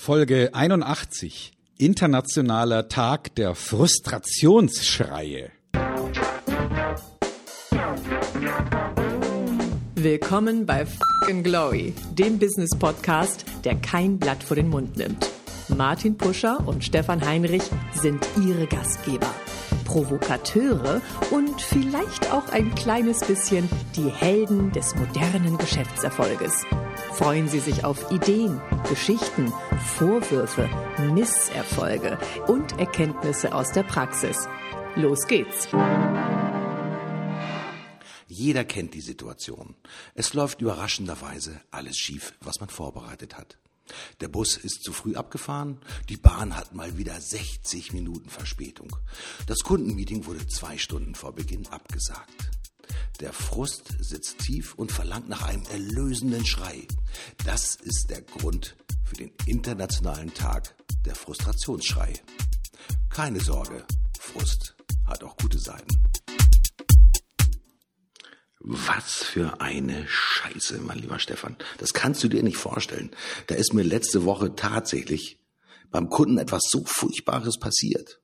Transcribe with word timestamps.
Folge 0.00 0.50
81. 0.54 1.52
Internationaler 1.76 2.88
Tag 2.88 3.34
der 3.34 3.56
Frustrationsschreie. 3.56 5.50
Willkommen 9.96 10.66
bei 10.66 10.86
Fucking 10.86 11.42
Glory, 11.42 11.94
dem 12.12 12.38
Business 12.38 12.70
Podcast, 12.78 13.44
der 13.64 13.74
kein 13.74 14.18
Blatt 14.18 14.44
vor 14.44 14.54
den 14.54 14.68
Mund 14.68 14.96
nimmt. 14.96 15.28
Martin 15.76 16.16
Puscher 16.16 16.66
und 16.66 16.84
Stefan 16.84 17.26
Heinrich 17.26 17.64
sind 17.92 18.24
ihre 18.40 18.68
Gastgeber. 18.68 19.34
Provokateure 19.84 21.02
und 21.32 21.60
vielleicht 21.60 22.32
auch 22.32 22.48
ein 22.50 22.72
kleines 22.76 23.18
bisschen 23.24 23.68
die 23.96 24.08
Helden 24.08 24.70
des 24.70 24.94
modernen 24.94 25.58
Geschäftserfolges. 25.58 26.64
Freuen 27.18 27.48
Sie 27.48 27.58
sich 27.58 27.82
auf 27.82 28.12
Ideen, 28.12 28.60
Geschichten, 28.88 29.52
Vorwürfe, 29.96 30.70
Misserfolge 31.12 32.16
und 32.46 32.78
Erkenntnisse 32.78 33.52
aus 33.52 33.72
der 33.72 33.82
Praxis. 33.82 34.46
Los 34.94 35.26
geht's! 35.26 35.66
Jeder 38.28 38.64
kennt 38.64 38.94
die 38.94 39.00
Situation. 39.00 39.74
Es 40.14 40.32
läuft 40.32 40.60
überraschenderweise 40.60 41.60
alles 41.72 41.96
schief, 41.96 42.34
was 42.40 42.60
man 42.60 42.68
vorbereitet 42.68 43.36
hat. 43.36 43.58
Der 44.20 44.28
Bus 44.28 44.56
ist 44.56 44.84
zu 44.84 44.92
früh 44.92 45.16
abgefahren, 45.16 45.80
die 46.08 46.18
Bahn 46.18 46.56
hat 46.56 46.72
mal 46.72 46.98
wieder 46.98 47.20
60 47.20 47.94
Minuten 47.94 48.30
Verspätung. 48.30 48.94
Das 49.48 49.58
Kundenmeeting 49.64 50.24
wurde 50.26 50.46
zwei 50.46 50.78
Stunden 50.78 51.16
vor 51.16 51.34
Beginn 51.34 51.66
abgesagt. 51.66 52.57
Der 53.20 53.32
Frust 53.32 53.96
sitzt 54.00 54.38
tief 54.38 54.74
und 54.74 54.92
verlangt 54.92 55.28
nach 55.28 55.42
einem 55.42 55.64
erlösenden 55.66 56.46
Schrei. 56.46 56.86
Das 57.44 57.74
ist 57.76 58.10
der 58.10 58.22
Grund 58.22 58.76
für 59.04 59.16
den 59.16 59.32
Internationalen 59.46 60.32
Tag 60.34 60.74
der 61.04 61.14
Frustrationsschrei. 61.14 62.12
Keine 63.10 63.40
Sorge, 63.40 63.84
Frust 64.20 64.76
hat 65.06 65.24
auch 65.24 65.36
gute 65.36 65.58
Seiten. 65.58 66.02
Was 68.60 69.24
für 69.24 69.60
eine 69.60 70.06
Scheiße, 70.08 70.78
mein 70.80 70.98
lieber 70.98 71.18
Stefan. 71.18 71.56
Das 71.78 71.94
kannst 71.94 72.22
du 72.22 72.28
dir 72.28 72.42
nicht 72.42 72.58
vorstellen. 72.58 73.10
Da 73.46 73.54
ist 73.54 73.72
mir 73.72 73.82
letzte 73.82 74.24
Woche 74.24 74.56
tatsächlich 74.56 75.38
beim 75.90 76.10
Kunden 76.10 76.38
etwas 76.38 76.64
so 76.68 76.84
Furchtbares 76.84 77.58
passiert, 77.58 78.20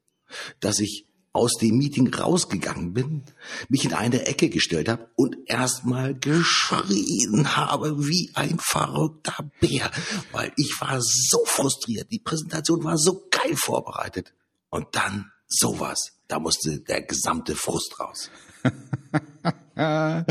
dass 0.61 0.81
ich 0.81 1.07
aus 1.35 1.55
dem 1.61 1.77
Meeting 1.77 2.15
rausgegangen 2.15 2.95
bin, 2.95 3.25
mich 3.69 3.85
in 3.85 3.93
eine 3.93 4.27
Ecke 4.27 4.49
gestellt 4.49 4.89
habe 4.89 5.09
und 5.17 5.37
erstmal 5.47 6.15
geschrien 6.15 7.57
habe 7.57 8.07
wie 8.07 8.31
ein 8.35 8.59
verrückter 8.61 9.51
Bär, 9.61 9.91
weil 10.33 10.53
ich 10.57 10.81
war 10.81 11.01
so 11.01 11.39
frustriert. 11.45 12.11
Die 12.13 12.21
Präsentation 12.21 12.85
war 12.85 12.97
so 12.97 13.27
geil 13.31 13.57
vorbereitet. 13.57 14.33
Und 14.71 14.87
dann 14.93 15.33
sowas. 15.49 16.13
Da 16.29 16.39
musste 16.39 16.79
der 16.81 17.03
gesamte 17.03 17.55
Frust 17.55 17.99
raus. 18.01 18.31
ja, 19.77 20.25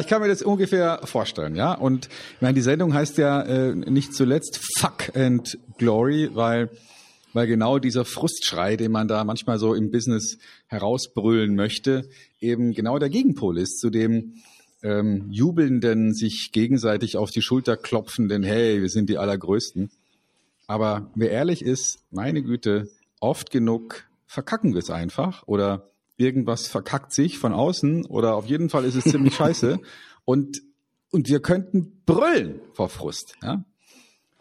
ich 0.00 0.06
kann 0.06 0.20
mir 0.20 0.28
das 0.28 0.42
ungefähr 0.42 1.00
vorstellen, 1.04 1.54
ja. 1.54 1.72
Und 1.72 2.06
ich 2.06 2.40
meine, 2.40 2.54
die 2.54 2.62
Sendung 2.62 2.94
heißt 2.94 3.16
ja 3.18 3.42
äh, 3.42 3.74
nicht 3.74 4.12
zuletzt 4.14 4.60
Fuck 4.78 5.16
and 5.16 5.58
Glory, 5.78 6.30
weil 6.34 6.68
weil 7.32 7.46
genau 7.46 7.78
dieser 7.78 8.04
Frustschrei, 8.04 8.76
den 8.76 8.92
man 8.92 9.08
da 9.08 9.24
manchmal 9.24 9.58
so 9.58 9.74
im 9.74 9.90
Business 9.90 10.38
herausbrüllen 10.66 11.54
möchte, 11.54 12.08
eben 12.40 12.72
genau 12.72 12.98
der 12.98 13.10
Gegenpol 13.10 13.58
ist 13.58 13.80
zu 13.80 13.90
dem 13.90 14.34
ähm, 14.82 15.26
jubelnden, 15.30 16.14
sich 16.14 16.50
gegenseitig 16.52 17.16
auf 17.16 17.30
die 17.30 17.42
Schulter 17.42 17.76
klopfenden, 17.76 18.42
hey, 18.42 18.80
wir 18.80 18.88
sind 18.88 19.08
die 19.08 19.18
Allergrößten. 19.18 19.90
Aber 20.66 21.10
wer 21.14 21.30
ehrlich 21.30 21.62
ist, 21.62 22.00
meine 22.10 22.42
Güte, 22.42 22.88
oft 23.20 23.50
genug 23.50 24.04
verkacken 24.26 24.72
wir 24.72 24.80
es 24.80 24.90
einfach 24.90 25.46
oder 25.46 25.90
irgendwas 26.16 26.66
verkackt 26.68 27.12
sich 27.12 27.38
von 27.38 27.52
außen 27.52 28.06
oder 28.06 28.34
auf 28.34 28.46
jeden 28.46 28.70
Fall 28.70 28.84
ist 28.84 28.94
es 28.94 29.04
ziemlich 29.04 29.34
scheiße 29.36 29.78
und 30.24 30.62
und 31.12 31.28
wir 31.28 31.40
könnten 31.40 32.02
brüllen 32.06 32.60
vor 32.72 32.88
Frust. 32.88 33.34
Ja? 33.42 33.64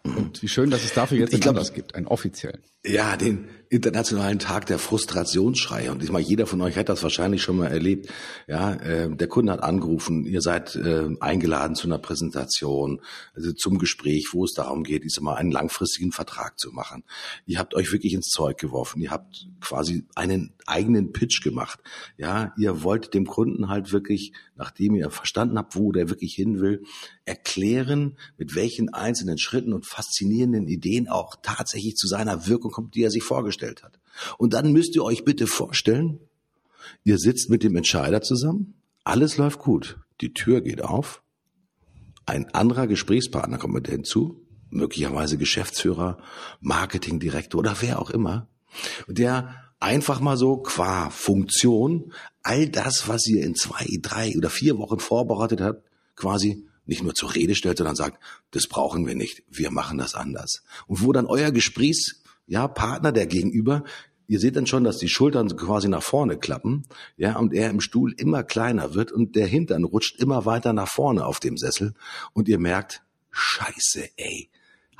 Und 0.03 0.41
wie 0.41 0.47
schön, 0.47 0.71
dass 0.71 0.83
es 0.83 0.93
dafür 0.93 1.17
jetzt 1.17 1.33
einen 1.33 1.47
Anlass 1.49 1.73
gibt, 1.73 1.95
einen 1.95 2.07
offiziellen. 2.07 2.61
Ja, 2.83 3.15
den 3.15 3.47
internationalen 3.69 4.39
Tag 4.39 4.65
der 4.65 4.79
Frustrationsschrei. 4.79 5.91
Und 5.91 6.03
ich 6.03 6.11
meine, 6.11 6.25
jeder 6.25 6.45
von 6.45 6.59
euch 6.61 6.75
hat 6.77 6.89
das 6.89 7.03
wahrscheinlich 7.03 7.41
schon 7.41 7.55
mal 7.55 7.71
erlebt. 7.71 8.11
Ja, 8.47 8.73
äh, 8.73 9.15
der 9.15 9.27
Kunde 9.27 9.53
hat 9.53 9.63
angerufen, 9.63 10.25
ihr 10.25 10.41
seid 10.41 10.75
äh, 10.75 11.07
eingeladen 11.21 11.75
zu 11.75 11.87
einer 11.87 11.99
Präsentation, 11.99 12.99
also 13.33 13.53
zum 13.53 13.77
Gespräch, 13.77 14.29
wo 14.33 14.43
es 14.43 14.51
darum 14.53 14.83
geht, 14.83 15.05
ich 15.05 15.13
sag 15.13 15.23
mal, 15.23 15.35
einen 15.35 15.51
langfristigen 15.51 16.11
Vertrag 16.11 16.59
zu 16.59 16.71
machen. 16.71 17.03
Ihr 17.45 17.59
habt 17.59 17.73
euch 17.75 17.93
wirklich 17.93 18.13
ins 18.13 18.27
Zeug 18.27 18.57
geworfen. 18.57 19.01
Ihr 19.01 19.11
habt 19.11 19.47
quasi 19.61 20.05
einen 20.15 20.51
eigenen 20.65 21.13
Pitch 21.13 21.41
gemacht. 21.41 21.79
Ja, 22.17 22.53
ihr 22.57 22.83
wollt 22.83 23.13
dem 23.13 23.25
Kunden 23.25 23.69
halt 23.69 23.93
wirklich, 23.93 24.33
nachdem 24.55 24.95
ihr 24.95 25.11
verstanden 25.11 25.57
habt, 25.57 25.77
wo 25.77 25.93
der 25.93 26.09
wirklich 26.09 26.33
hin 26.33 26.59
will, 26.59 26.83
erklären, 27.23 28.17
mit 28.37 28.55
welchen 28.55 28.89
einzelnen 28.89 29.37
Schritten 29.37 29.71
und 29.71 29.85
faszinierenden 29.85 30.67
Ideen 30.67 31.07
auch 31.07 31.37
tatsächlich 31.41 31.95
zu 31.95 32.07
seiner 32.07 32.47
Wirkung 32.47 32.70
kommt, 32.71 32.95
die 32.95 33.03
er 33.03 33.11
sich 33.11 33.23
vorgestellt 33.23 33.83
hat. 33.83 33.99
Und 34.37 34.53
dann 34.53 34.71
müsst 34.71 34.95
ihr 34.95 35.03
euch 35.03 35.23
bitte 35.23 35.47
vorstellen, 35.47 36.19
ihr 37.03 37.17
sitzt 37.17 37.49
mit 37.49 37.63
dem 37.63 37.75
Entscheider 37.75 38.21
zusammen, 38.21 38.75
alles 39.03 39.37
läuft 39.37 39.59
gut, 39.59 39.99
die 40.21 40.33
Tür 40.33 40.61
geht 40.61 40.83
auf, 40.83 41.21
ein 42.25 42.53
anderer 42.53 42.87
Gesprächspartner 42.87 43.57
kommt 43.57 43.73
mit 43.73 43.87
hinzu, 43.87 44.45
möglicherweise 44.69 45.37
Geschäftsführer, 45.37 46.17
Marketingdirektor 46.61 47.59
oder 47.59 47.77
wer 47.81 47.99
auch 47.99 48.09
immer, 48.09 48.47
der 49.07 49.55
einfach 49.79 50.19
mal 50.19 50.37
so 50.37 50.57
qua 50.57 51.09
Funktion 51.09 52.13
all 52.43 52.69
das, 52.69 53.07
was 53.07 53.27
ihr 53.27 53.43
in 53.43 53.55
zwei, 53.55 53.85
drei 54.01 54.35
oder 54.37 54.49
vier 54.49 54.77
Wochen 54.77 54.99
vorbereitet 54.99 55.61
habt, 55.61 55.83
quasi 56.15 56.65
nicht 56.85 57.03
nur 57.03 57.13
zur 57.13 57.35
Rede 57.35 57.55
stellt, 57.55 57.77
sondern 57.77 57.95
sagt, 57.95 58.21
das 58.51 58.67
brauchen 58.67 59.05
wir 59.05 59.15
nicht, 59.15 59.43
wir 59.49 59.71
machen 59.71 59.97
das 59.97 60.15
anders. 60.15 60.63
Und 60.87 61.03
wo 61.03 61.11
dann 61.11 61.25
euer 61.25 61.51
Gesprächs, 61.51 62.20
ja, 62.47 62.67
Partner, 62.67 63.11
der 63.11 63.27
Gegenüber, 63.27 63.83
ihr 64.27 64.39
seht 64.39 64.55
dann 64.55 64.65
schon, 64.65 64.83
dass 64.83 64.97
die 64.97 65.09
Schultern 65.09 65.55
quasi 65.57 65.89
nach 65.89 66.03
vorne 66.03 66.37
klappen, 66.37 66.85
ja, 67.17 67.37
und 67.37 67.53
er 67.53 67.69
im 67.69 67.81
Stuhl 67.81 68.13
immer 68.17 68.43
kleiner 68.43 68.93
wird 68.93 69.11
und 69.11 69.35
der 69.35 69.47
Hintern 69.47 69.83
rutscht 69.83 70.21
immer 70.21 70.45
weiter 70.45 70.73
nach 70.73 70.87
vorne 70.87 71.25
auf 71.25 71.39
dem 71.39 71.57
Sessel 71.57 71.93
und 72.33 72.47
ihr 72.47 72.59
merkt, 72.59 73.03
scheiße, 73.31 74.09
ey, 74.15 74.49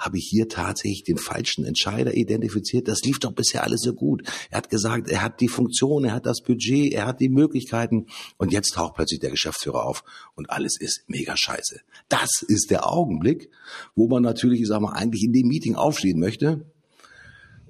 habe 0.01 0.17
ich 0.17 0.27
hier 0.27 0.49
tatsächlich 0.49 1.03
den 1.03 1.17
falschen 1.17 1.63
Entscheider 1.63 2.15
identifiziert. 2.15 2.87
Das 2.87 3.01
lief 3.03 3.19
doch 3.19 3.33
bisher 3.33 3.63
alles 3.63 3.81
so 3.81 3.93
gut. 3.93 4.23
Er 4.49 4.57
hat 4.57 4.69
gesagt, 4.69 5.09
er 5.09 5.21
hat 5.21 5.39
die 5.41 5.47
Funktion, 5.47 6.03
er 6.03 6.13
hat 6.13 6.25
das 6.25 6.41
Budget, 6.41 6.91
er 6.91 7.05
hat 7.05 7.19
die 7.19 7.29
Möglichkeiten 7.29 8.07
und 8.37 8.51
jetzt 8.51 8.73
taucht 8.73 8.95
plötzlich 8.95 9.19
der 9.19 9.29
Geschäftsführer 9.29 9.85
auf 9.85 10.03
und 10.33 10.49
alles 10.49 10.77
ist 10.79 11.03
mega 11.07 11.37
scheiße. 11.37 11.81
Das 12.09 12.41
ist 12.41 12.71
der 12.71 12.89
Augenblick, 12.91 13.49
wo 13.95 14.07
man 14.07 14.23
natürlich, 14.23 14.61
ich 14.61 14.67
sag 14.67 14.81
mal, 14.81 14.93
eigentlich 14.93 15.23
in 15.23 15.33
dem 15.33 15.47
Meeting 15.47 15.75
aufstehen 15.75 16.19
möchte 16.19 16.65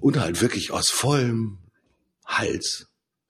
und 0.02 0.20
halt 0.20 0.42
wirklich 0.42 0.72
aus 0.72 0.90
vollem 0.90 1.58
Hals 2.26 2.88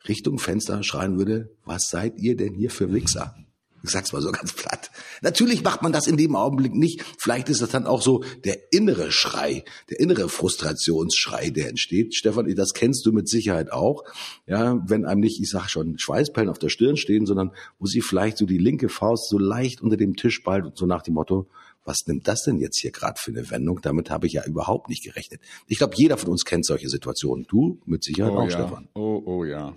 Richtung 0.08 0.38
Fenster 0.38 0.82
schreien 0.82 1.18
würde, 1.18 1.54
was 1.64 1.88
seid 1.88 2.18
ihr 2.18 2.36
denn 2.36 2.54
hier 2.54 2.70
für 2.70 2.92
Wichser? 2.92 3.36
Ich 3.84 3.90
sag's 3.90 4.12
mal 4.12 4.22
so 4.22 4.30
ganz 4.30 4.52
platt. 4.52 4.92
Natürlich 5.22 5.64
macht 5.64 5.82
man 5.82 5.92
das 5.92 6.06
in 6.06 6.16
dem 6.16 6.36
Augenblick 6.36 6.72
nicht. 6.72 7.04
Vielleicht 7.18 7.48
ist 7.48 7.62
das 7.62 7.70
dann 7.70 7.86
auch 7.86 8.00
so 8.00 8.22
der 8.44 8.72
innere 8.72 9.10
Schrei, 9.10 9.64
der 9.90 9.98
innere 9.98 10.28
Frustrationsschrei, 10.28 11.50
der 11.50 11.68
entsteht. 11.68 12.14
Stefan, 12.14 12.52
das 12.54 12.74
kennst 12.74 13.04
du 13.04 13.12
mit 13.12 13.28
Sicherheit 13.28 13.72
auch. 13.72 14.04
Ja, 14.46 14.80
wenn 14.86 15.04
einem 15.04 15.20
nicht, 15.20 15.40
ich 15.40 15.50
sag 15.50 15.68
schon, 15.68 15.98
Schweißperlen 15.98 16.48
auf 16.48 16.60
der 16.60 16.68
Stirn 16.68 16.96
stehen, 16.96 17.26
sondern 17.26 17.50
wo 17.80 17.86
sie 17.86 18.02
vielleicht 18.02 18.38
so 18.38 18.46
die 18.46 18.58
linke 18.58 18.88
Faust 18.88 19.28
so 19.28 19.38
leicht 19.38 19.82
unter 19.82 19.96
dem 19.96 20.14
Tisch 20.14 20.44
ballt 20.44 20.64
und 20.64 20.78
so 20.78 20.86
nach 20.86 21.02
dem 21.02 21.14
Motto, 21.14 21.48
was 21.84 22.06
nimmt 22.06 22.28
das 22.28 22.44
denn 22.44 22.58
jetzt 22.58 22.78
hier 22.78 22.92
gerade 22.92 23.18
für 23.18 23.30
eine 23.30 23.50
Wendung? 23.50 23.80
Damit 23.82 24.10
habe 24.10 24.26
ich 24.26 24.34
ja 24.34 24.44
überhaupt 24.44 24.88
nicht 24.88 25.02
gerechnet. 25.02 25.40
Ich 25.66 25.78
glaube, 25.78 25.94
jeder 25.96 26.16
von 26.16 26.30
uns 26.30 26.44
kennt 26.44 26.64
solche 26.64 26.88
Situationen. 26.88 27.46
Du 27.48 27.80
mit 27.84 28.04
Sicherheit 28.04 28.32
oh, 28.32 28.38
auch, 28.38 28.44
ja. 28.44 28.50
Stefan. 28.50 28.88
Oh, 28.94 29.22
oh 29.24 29.44
ja. 29.44 29.74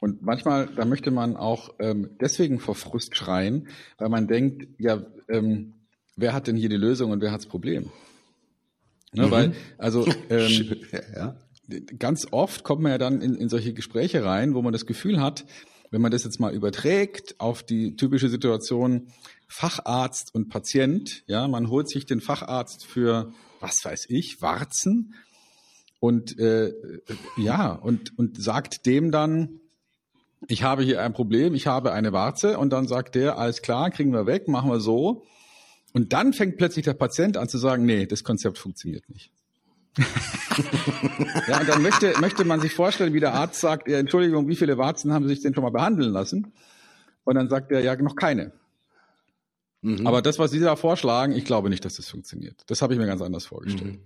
Und 0.00 0.22
manchmal, 0.22 0.68
da 0.74 0.84
möchte 0.84 1.10
man 1.10 1.36
auch 1.36 1.74
ähm, 1.78 2.10
deswegen 2.20 2.60
vor 2.60 2.74
Frust 2.74 3.16
schreien, 3.16 3.68
weil 3.98 4.08
man 4.08 4.26
denkt, 4.26 4.68
ja, 4.78 5.04
ähm, 5.28 5.74
wer 6.16 6.32
hat 6.32 6.46
denn 6.46 6.56
hier 6.56 6.68
die 6.68 6.76
Lösung 6.76 7.10
und 7.10 7.20
wer 7.20 7.32
hat 7.32 7.40
das 7.40 7.46
Problem? 7.46 7.90
Ne, 9.12 9.26
mhm. 9.26 9.30
Weil, 9.30 9.52
also 9.78 10.06
ähm, 10.30 10.76
ja. 11.14 11.36
ganz 11.98 12.28
oft 12.30 12.64
kommt 12.64 12.82
man 12.82 12.92
ja 12.92 12.98
dann 12.98 13.22
in, 13.22 13.34
in 13.34 13.48
solche 13.48 13.72
Gespräche 13.72 14.24
rein, 14.24 14.54
wo 14.54 14.62
man 14.62 14.72
das 14.72 14.86
Gefühl 14.86 15.20
hat, 15.20 15.46
wenn 15.90 16.02
man 16.02 16.10
das 16.10 16.24
jetzt 16.24 16.40
mal 16.40 16.52
überträgt 16.52 17.36
auf 17.38 17.62
die 17.62 17.96
typische 17.96 18.28
Situation 18.28 19.08
Facharzt 19.48 20.34
und 20.34 20.48
Patient, 20.48 21.22
ja, 21.26 21.46
man 21.48 21.68
holt 21.68 21.88
sich 21.88 22.06
den 22.06 22.20
Facharzt 22.20 22.84
für, 22.84 23.32
was 23.60 23.84
weiß 23.84 24.06
ich, 24.08 24.42
Warzen 24.42 25.14
und 26.00 26.38
äh, 26.38 26.72
ja, 27.36 27.72
und, 27.72 28.18
und 28.18 28.42
sagt 28.42 28.86
dem 28.86 29.10
dann, 29.10 29.60
ich 30.48 30.62
habe 30.62 30.82
hier 30.82 31.02
ein 31.02 31.12
Problem, 31.12 31.54
ich 31.54 31.66
habe 31.66 31.92
eine 31.92 32.12
Warze 32.12 32.58
und 32.58 32.70
dann 32.70 32.86
sagt 32.86 33.14
der, 33.14 33.38
alles 33.38 33.62
klar, 33.62 33.90
kriegen 33.90 34.12
wir 34.12 34.26
weg, 34.26 34.48
machen 34.48 34.70
wir 34.70 34.80
so. 34.80 35.24
Und 35.92 36.12
dann 36.12 36.32
fängt 36.32 36.58
plötzlich 36.58 36.84
der 36.84 36.94
Patient 36.94 37.36
an 37.36 37.48
zu 37.48 37.58
sagen, 37.58 37.86
nee, 37.86 38.06
das 38.06 38.22
Konzept 38.22 38.58
funktioniert 38.58 39.08
nicht. 39.08 39.32
ja, 41.48 41.60
und 41.60 41.68
dann 41.68 41.80
möchte, 41.80 42.12
möchte 42.20 42.44
man 42.44 42.60
sich 42.60 42.74
vorstellen, 42.74 43.14
wie 43.14 43.20
der 43.20 43.32
Arzt 43.32 43.60
sagt, 43.60 43.88
ja, 43.88 43.98
Entschuldigung, 43.98 44.46
wie 44.46 44.56
viele 44.56 44.76
Warzen 44.76 45.12
haben 45.12 45.26
Sie 45.26 45.34
sich 45.34 45.42
denn 45.42 45.54
schon 45.54 45.64
mal 45.64 45.70
behandeln 45.70 46.12
lassen? 46.12 46.52
Und 47.24 47.34
dann 47.34 47.48
sagt 47.48 47.72
er, 47.72 47.80
ja, 47.80 47.96
noch 47.96 48.14
keine. 48.14 48.52
Mhm. 49.86 50.04
Aber 50.04 50.20
das, 50.20 50.40
was 50.40 50.50
Sie 50.50 50.58
da 50.58 50.74
vorschlagen, 50.74 51.32
ich 51.32 51.44
glaube 51.44 51.70
nicht, 51.70 51.84
dass 51.84 51.94
das 51.94 52.08
funktioniert. 52.08 52.60
Das 52.66 52.82
habe 52.82 52.94
ich 52.94 52.98
mir 52.98 53.06
ganz 53.06 53.22
anders 53.22 53.46
vorgestellt. 53.46 54.00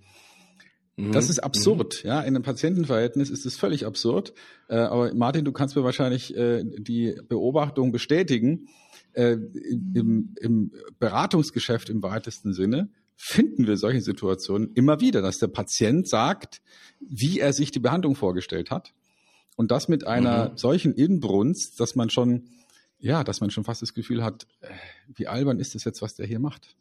Mhm. 0.97 1.07
mhm. 1.07 1.13
Das 1.13 1.31
ist 1.31 1.39
absurd, 1.39 2.05
mhm. 2.05 2.09
ja. 2.09 2.21
In 2.21 2.37
einem 2.37 2.43
Patientenverhältnis 2.43 3.31
ist 3.31 3.47
es 3.47 3.57
völlig 3.57 3.87
absurd. 3.87 4.35
Äh, 4.69 4.77
aber 4.77 5.15
Martin, 5.15 5.47
du 5.47 5.53
kannst 5.53 5.77
mir 5.77 5.83
wahrscheinlich 5.83 6.37
äh, 6.37 6.65
die 6.65 7.17
Beobachtung 7.27 7.93
bestätigen. 7.93 8.69
Äh, 9.15 9.39
im, 9.95 10.35
Im 10.39 10.73
Beratungsgeschäft 10.99 11.89
im 11.89 12.03
weitesten 12.03 12.53
Sinne 12.53 12.91
finden 13.17 13.67
wir 13.67 13.79
solche 13.79 14.03
Situationen 14.03 14.73
immer 14.75 15.01
wieder, 15.01 15.23
dass 15.23 15.39
der 15.39 15.49
Patient 15.49 16.07
sagt, 16.07 16.61
wie 17.01 17.41
er 17.41 17.55
sich 17.55 17.71
die 17.71 17.81
Behandlung 17.81 18.17
vorgestellt 18.17 18.71
hat. 18.71 18.93
Und 19.57 19.71
das 19.71 19.89
mit 19.89 20.07
einer 20.07 20.51
mhm. 20.51 20.57
solchen 20.59 20.93
Inbrunst, 20.93 21.81
dass 21.81 21.95
man 21.95 22.11
schon, 22.11 22.51
ja, 23.01 23.25
dass 23.25 23.41
man 23.41 23.51
schon 23.51 23.65
fast 23.65 23.83
das 23.83 23.95
Gefühl 23.95 24.23
hat, 24.23 24.47
äh, 24.61 24.69
wie 25.15 25.27
albern 25.27 25.59
ist 25.59 25.75
das 25.75 25.85
jetzt, 25.85 26.03
was 26.03 26.15
der 26.15 26.27
hier 26.27 26.39
macht. 26.39 26.77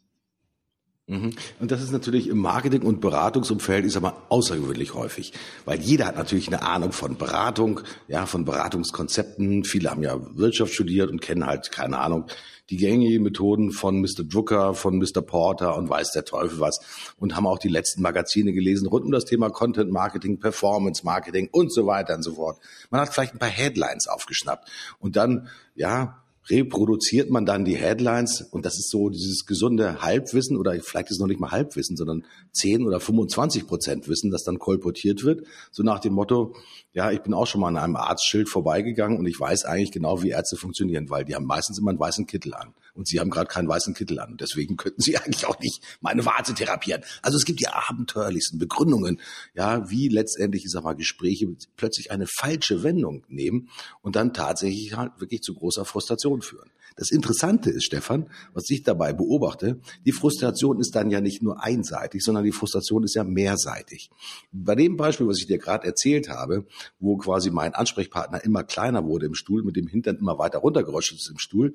Mhm. 1.10 1.32
Und 1.58 1.72
das 1.72 1.82
ist 1.82 1.90
natürlich 1.90 2.28
im 2.28 2.38
Marketing- 2.38 2.82
und 2.82 3.00
Beratungsumfeld 3.00 3.84
ist 3.84 3.96
aber 3.96 4.22
außergewöhnlich 4.28 4.94
häufig, 4.94 5.32
weil 5.64 5.80
jeder 5.80 6.06
hat 6.06 6.16
natürlich 6.16 6.46
eine 6.46 6.62
Ahnung 6.62 6.92
von 6.92 7.16
Beratung, 7.16 7.80
ja, 8.06 8.26
von 8.26 8.44
Beratungskonzepten. 8.44 9.64
Viele 9.64 9.90
haben 9.90 10.04
ja 10.04 10.20
Wirtschaft 10.36 10.72
studiert 10.72 11.10
und 11.10 11.20
kennen 11.20 11.46
halt, 11.46 11.72
keine 11.72 11.98
Ahnung, 11.98 12.26
die 12.70 12.76
gängigen 12.76 13.24
Methoden 13.24 13.72
von 13.72 14.00
Mr. 14.00 14.22
Drucker, 14.22 14.74
von 14.74 14.98
Mr. 14.98 15.20
Porter 15.20 15.76
und 15.76 15.88
weiß 15.90 16.12
der 16.12 16.24
Teufel 16.24 16.60
was 16.60 16.78
und 17.18 17.34
haben 17.34 17.48
auch 17.48 17.58
die 17.58 17.68
letzten 17.68 18.02
Magazine 18.02 18.52
gelesen 18.52 18.86
rund 18.86 19.04
um 19.04 19.10
das 19.10 19.24
Thema 19.24 19.50
Content 19.50 19.90
Marketing, 19.90 20.38
Performance 20.38 21.04
Marketing 21.04 21.48
und 21.50 21.72
so 21.72 21.86
weiter 21.86 22.14
und 22.14 22.22
so 22.22 22.34
fort. 22.34 22.60
Man 22.90 23.00
hat 23.00 23.12
vielleicht 23.12 23.34
ein 23.34 23.40
paar 23.40 23.48
Headlines 23.48 24.06
aufgeschnappt 24.06 24.70
und 25.00 25.16
dann, 25.16 25.48
ja, 25.74 26.19
reproduziert 26.48 27.30
man 27.30 27.44
dann 27.44 27.64
die 27.64 27.76
Headlines 27.76 28.42
und 28.50 28.64
das 28.64 28.78
ist 28.78 28.90
so 28.90 29.10
dieses 29.10 29.46
gesunde 29.46 30.02
Halbwissen 30.02 30.56
oder 30.56 30.72
vielleicht 30.80 31.08
ist 31.08 31.16
es 31.16 31.20
noch 31.20 31.26
nicht 31.26 31.40
mal 31.40 31.50
Halbwissen, 31.50 31.96
sondern 31.96 32.24
10 32.52 32.86
oder 32.86 32.98
25 32.98 33.66
Prozent 33.66 34.08
Wissen, 34.08 34.30
das 34.30 34.44
dann 34.44 34.58
kolportiert 34.58 35.22
wird. 35.22 35.46
So 35.70 35.82
nach 35.82 36.00
dem 36.00 36.14
Motto, 36.14 36.54
ja, 36.92 37.12
ich 37.12 37.20
bin 37.20 37.34
auch 37.34 37.46
schon 37.46 37.60
mal 37.60 37.68
an 37.68 37.76
einem 37.76 37.96
Arztschild 37.96 38.48
vorbeigegangen 38.48 39.18
und 39.18 39.26
ich 39.26 39.38
weiß 39.38 39.64
eigentlich 39.64 39.92
genau, 39.92 40.22
wie 40.22 40.30
Ärzte 40.30 40.56
funktionieren, 40.56 41.08
weil 41.08 41.24
die 41.24 41.36
haben 41.36 41.46
meistens 41.46 41.78
immer 41.78 41.90
einen 41.90 42.00
weißen 42.00 42.26
Kittel 42.26 42.52
an 42.54 42.74
und 42.94 43.06
sie 43.06 43.20
haben 43.20 43.30
gerade 43.30 43.46
keinen 43.46 43.68
weißen 43.68 43.94
Kittel 43.94 44.18
an. 44.18 44.36
Deswegen 44.38 44.76
könnten 44.76 45.00
sie 45.00 45.16
eigentlich 45.18 45.46
auch 45.46 45.58
nicht 45.60 45.82
meine 46.00 46.26
Warze 46.26 46.52
therapieren. 46.52 47.02
Also 47.22 47.36
es 47.36 47.44
gibt 47.44 47.60
die 47.60 47.68
abenteuerlichsten 47.68 48.58
Begründungen, 48.58 49.20
ja, 49.54 49.88
wie 49.88 50.08
letztendlich, 50.08 50.64
ich 50.64 50.70
sag 50.70 50.82
mal, 50.82 50.94
Gespräche 50.94 51.46
plötzlich 51.76 52.10
eine 52.10 52.26
falsche 52.26 52.82
Wendung 52.82 53.24
nehmen 53.28 53.68
und 54.02 54.16
dann 54.16 54.34
tatsächlich 54.34 54.96
halt 54.96 55.12
wirklich 55.20 55.42
zu 55.42 55.54
großer 55.54 55.84
Frustration 55.84 56.42
führen. 56.42 56.70
Das 56.96 57.10
Interessante 57.10 57.70
ist, 57.70 57.84
Stefan, 57.84 58.28
was 58.52 58.68
ich 58.68 58.82
dabei 58.82 59.12
beobachte, 59.12 59.80
die 60.04 60.12
Frustration 60.12 60.80
ist 60.80 60.94
dann 60.94 61.10
ja 61.10 61.20
nicht 61.20 61.42
nur 61.42 61.62
einseitig, 61.62 62.22
sondern 62.22 62.44
die 62.44 62.52
Frustration 62.52 63.04
ist 63.04 63.14
ja 63.14 63.24
mehrseitig. 63.24 64.10
Bei 64.52 64.74
dem 64.74 64.96
Beispiel, 64.96 65.26
was 65.26 65.38
ich 65.38 65.46
dir 65.46 65.58
gerade 65.58 65.86
erzählt 65.86 66.28
habe, 66.28 66.66
wo 66.98 67.16
quasi 67.16 67.50
mein 67.50 67.74
Ansprechpartner 67.74 68.44
immer 68.44 68.64
kleiner 68.64 69.04
wurde 69.04 69.26
im 69.26 69.34
Stuhl, 69.34 69.62
mit 69.62 69.76
dem 69.76 69.86
Hintern 69.86 70.16
immer 70.16 70.38
weiter 70.38 70.58
runtergerutscht 70.58 71.12
ist 71.12 71.30
im 71.30 71.38
Stuhl, 71.38 71.74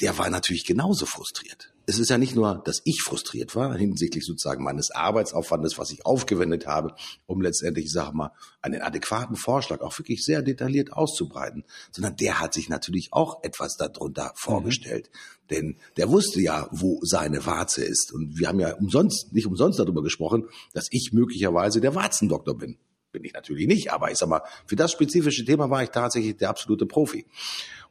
der 0.00 0.18
war 0.18 0.30
natürlich 0.30 0.64
genauso 0.64 1.06
frustriert. 1.06 1.72
Es 1.84 1.98
ist 1.98 2.10
ja 2.10 2.16
nicht 2.16 2.36
nur, 2.36 2.62
dass 2.64 2.80
ich 2.84 3.02
frustriert 3.02 3.56
war 3.56 3.76
hinsichtlich 3.76 4.24
sozusagen 4.24 4.62
meines 4.62 4.92
Arbeitsaufwandes, 4.92 5.78
was 5.78 5.90
ich 5.90 6.06
aufgewendet 6.06 6.66
habe, 6.66 6.94
um 7.26 7.40
letztendlich, 7.40 7.86
ich 7.86 7.92
sage 7.92 8.16
mal, 8.16 8.30
einen 8.60 8.82
adäquaten 8.82 9.34
Vorschlag 9.34 9.80
auch 9.80 9.98
wirklich 9.98 10.24
sehr 10.24 10.42
detailliert 10.42 10.92
auszubreiten, 10.92 11.64
sondern 11.90 12.16
der 12.16 12.40
hat 12.40 12.54
sich 12.54 12.68
natürlich 12.68 13.12
auch 13.12 13.42
etwas 13.42 13.76
darunter 13.76 14.26
mhm. 14.26 14.36
vorgestellt. 14.36 15.10
Denn 15.50 15.76
der 15.96 16.08
wusste 16.08 16.40
ja, 16.40 16.68
wo 16.70 17.00
seine 17.02 17.44
Warze 17.46 17.84
ist. 17.84 18.12
Und 18.12 18.38
wir 18.38 18.48
haben 18.48 18.60
ja 18.60 18.74
umsonst, 18.76 19.32
nicht 19.32 19.46
umsonst 19.46 19.78
darüber 19.78 20.02
gesprochen, 20.02 20.48
dass 20.72 20.86
ich 20.90 21.10
möglicherweise 21.12 21.80
der 21.80 21.94
Warzendoktor 21.96 22.56
bin 22.56 22.78
bin 23.12 23.24
ich 23.24 23.32
natürlich 23.34 23.66
nicht, 23.66 23.92
aber 23.92 24.10
ich 24.10 24.18
sag 24.18 24.28
mal, 24.28 24.42
für 24.66 24.76
das 24.76 24.90
spezifische 24.90 25.44
Thema 25.44 25.70
war 25.70 25.82
ich 25.82 25.90
tatsächlich 25.90 26.36
der 26.36 26.50
absolute 26.50 26.86
Profi. 26.86 27.26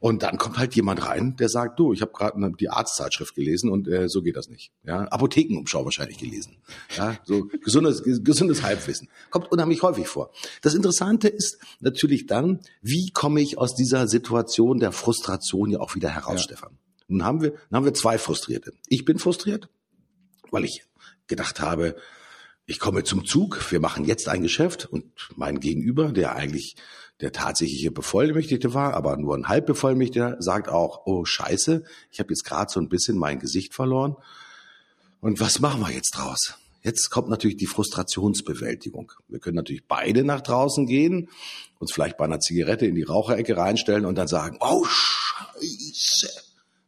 Und 0.00 0.24
dann 0.24 0.36
kommt 0.36 0.58
halt 0.58 0.74
jemand 0.74 1.06
rein, 1.06 1.36
der 1.36 1.48
sagt, 1.48 1.78
du, 1.78 1.92
ich 1.92 2.02
habe 2.02 2.10
gerade 2.12 2.52
die 2.58 2.68
Arztzeitschrift 2.68 3.34
gelesen 3.34 3.70
und 3.70 3.86
äh, 3.86 4.08
so 4.08 4.20
geht 4.22 4.36
das 4.36 4.48
nicht. 4.48 4.72
Ja, 4.82 5.04
Apothekenumschau 5.04 5.84
wahrscheinlich 5.84 6.18
gelesen. 6.18 6.56
Ja, 6.96 7.16
so 7.24 7.46
gesundes, 7.64 8.02
gesundes 8.04 8.62
Halbwissen. 8.62 9.08
Kommt 9.30 9.52
unheimlich 9.52 9.82
häufig 9.82 10.08
vor. 10.08 10.32
Das 10.60 10.74
Interessante 10.74 11.28
ist 11.28 11.58
natürlich 11.80 12.26
dann, 12.26 12.60
wie 12.80 13.10
komme 13.12 13.40
ich 13.40 13.58
aus 13.58 13.76
dieser 13.76 14.08
Situation 14.08 14.80
der 14.80 14.90
Frustration 14.90 15.70
ja 15.70 15.78
auch 15.78 15.94
wieder 15.94 16.08
heraus, 16.08 16.40
ja. 16.40 16.42
Stefan? 16.42 16.78
Nun 17.06 17.24
haben 17.24 17.40
wir, 17.40 17.50
nun 17.50 17.76
haben 17.76 17.84
wir 17.84 17.94
zwei 17.94 18.18
Frustrierte. 18.18 18.72
Ich 18.88 19.04
bin 19.04 19.18
frustriert, 19.18 19.68
weil 20.50 20.64
ich 20.64 20.84
gedacht 21.28 21.60
habe, 21.60 21.94
ich 22.66 22.78
komme 22.78 23.04
zum 23.04 23.24
Zug, 23.24 23.70
wir 23.70 23.80
machen 23.80 24.04
jetzt 24.04 24.28
ein 24.28 24.42
Geschäft 24.42 24.86
und 24.86 25.04
mein 25.36 25.60
Gegenüber, 25.60 26.12
der 26.12 26.36
eigentlich 26.36 26.76
der 27.20 27.32
tatsächliche 27.32 27.90
Bevollmächtigte 27.90 28.74
war, 28.74 28.94
aber 28.94 29.16
nur 29.16 29.36
ein 29.36 29.48
Halbbevollmächtigter, 29.48 30.36
sagt 30.40 30.68
auch, 30.68 31.02
oh 31.06 31.24
scheiße, 31.24 31.84
ich 32.10 32.18
habe 32.18 32.30
jetzt 32.30 32.44
gerade 32.44 32.70
so 32.70 32.80
ein 32.80 32.88
bisschen 32.88 33.16
mein 33.16 33.38
Gesicht 33.38 33.74
verloren. 33.74 34.16
Und 35.20 35.40
was 35.40 35.60
machen 35.60 35.80
wir 35.80 35.92
jetzt 35.92 36.16
draus? 36.16 36.54
Jetzt 36.82 37.10
kommt 37.10 37.28
natürlich 37.28 37.56
die 37.56 37.66
Frustrationsbewältigung. 37.66 39.12
Wir 39.28 39.38
können 39.38 39.54
natürlich 39.56 39.86
beide 39.86 40.24
nach 40.24 40.40
draußen 40.40 40.86
gehen, 40.86 41.28
uns 41.78 41.92
vielleicht 41.92 42.16
bei 42.16 42.24
einer 42.24 42.40
Zigarette 42.40 42.86
in 42.86 42.96
die 42.96 43.04
Raucherecke 43.04 43.56
reinstellen 43.56 44.04
und 44.04 44.16
dann 44.16 44.26
sagen, 44.26 44.58
oh 44.60 44.84
scheiße. 44.84 46.28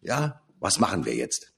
Ja, 0.03 0.41
was 0.59 0.81
machen 0.81 1.05
wir 1.05 1.15
jetzt? 1.15 1.54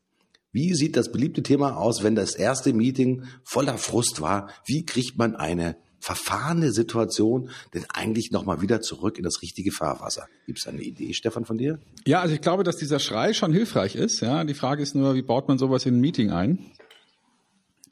Wie 0.57 0.73
sieht 0.73 0.97
das 0.97 1.13
beliebte 1.13 1.43
Thema 1.43 1.77
aus, 1.77 2.03
wenn 2.03 2.15
das 2.15 2.35
erste 2.35 2.73
Meeting 2.73 3.25
voller 3.45 3.77
Frust 3.77 4.23
war? 4.23 4.49
Wie 4.65 4.87
kriegt 4.87 5.19
man 5.19 5.37
eine 5.37 5.77
verfahrene 6.01 6.73
Situation 6.73 7.51
denn 7.75 7.85
eigentlich 7.93 8.31
nochmal 8.31 8.63
wieder 8.63 8.81
zurück 8.81 9.19
in 9.19 9.25
das 9.25 9.43
richtige 9.43 9.71
Fahrwasser? 9.71 10.29
Gibt 10.47 10.61
es 10.61 10.67
eine 10.67 10.81
Idee, 10.81 11.13
Stefan, 11.13 11.45
von 11.45 11.59
dir? 11.59 11.79
Ja, 12.07 12.23
also 12.23 12.35
ich 12.35 12.41
glaube, 12.41 12.65
dass 12.65 12.79
dieser 12.79 13.01
Schrei 13.01 13.35
schon 13.35 13.53
hilfreich 13.53 13.97
ist. 13.97 14.23
Ja, 14.23 14.45
die 14.45 14.55
Frage 14.55 14.83
ist 14.83 14.95
nur, 14.95 15.15
wie 15.15 15.21
baut 15.21 15.47
man 15.47 15.59
sowas 15.59 15.85
in 15.85 15.99
ein 15.99 16.01
Meeting 16.01 16.31
ein? 16.31 16.59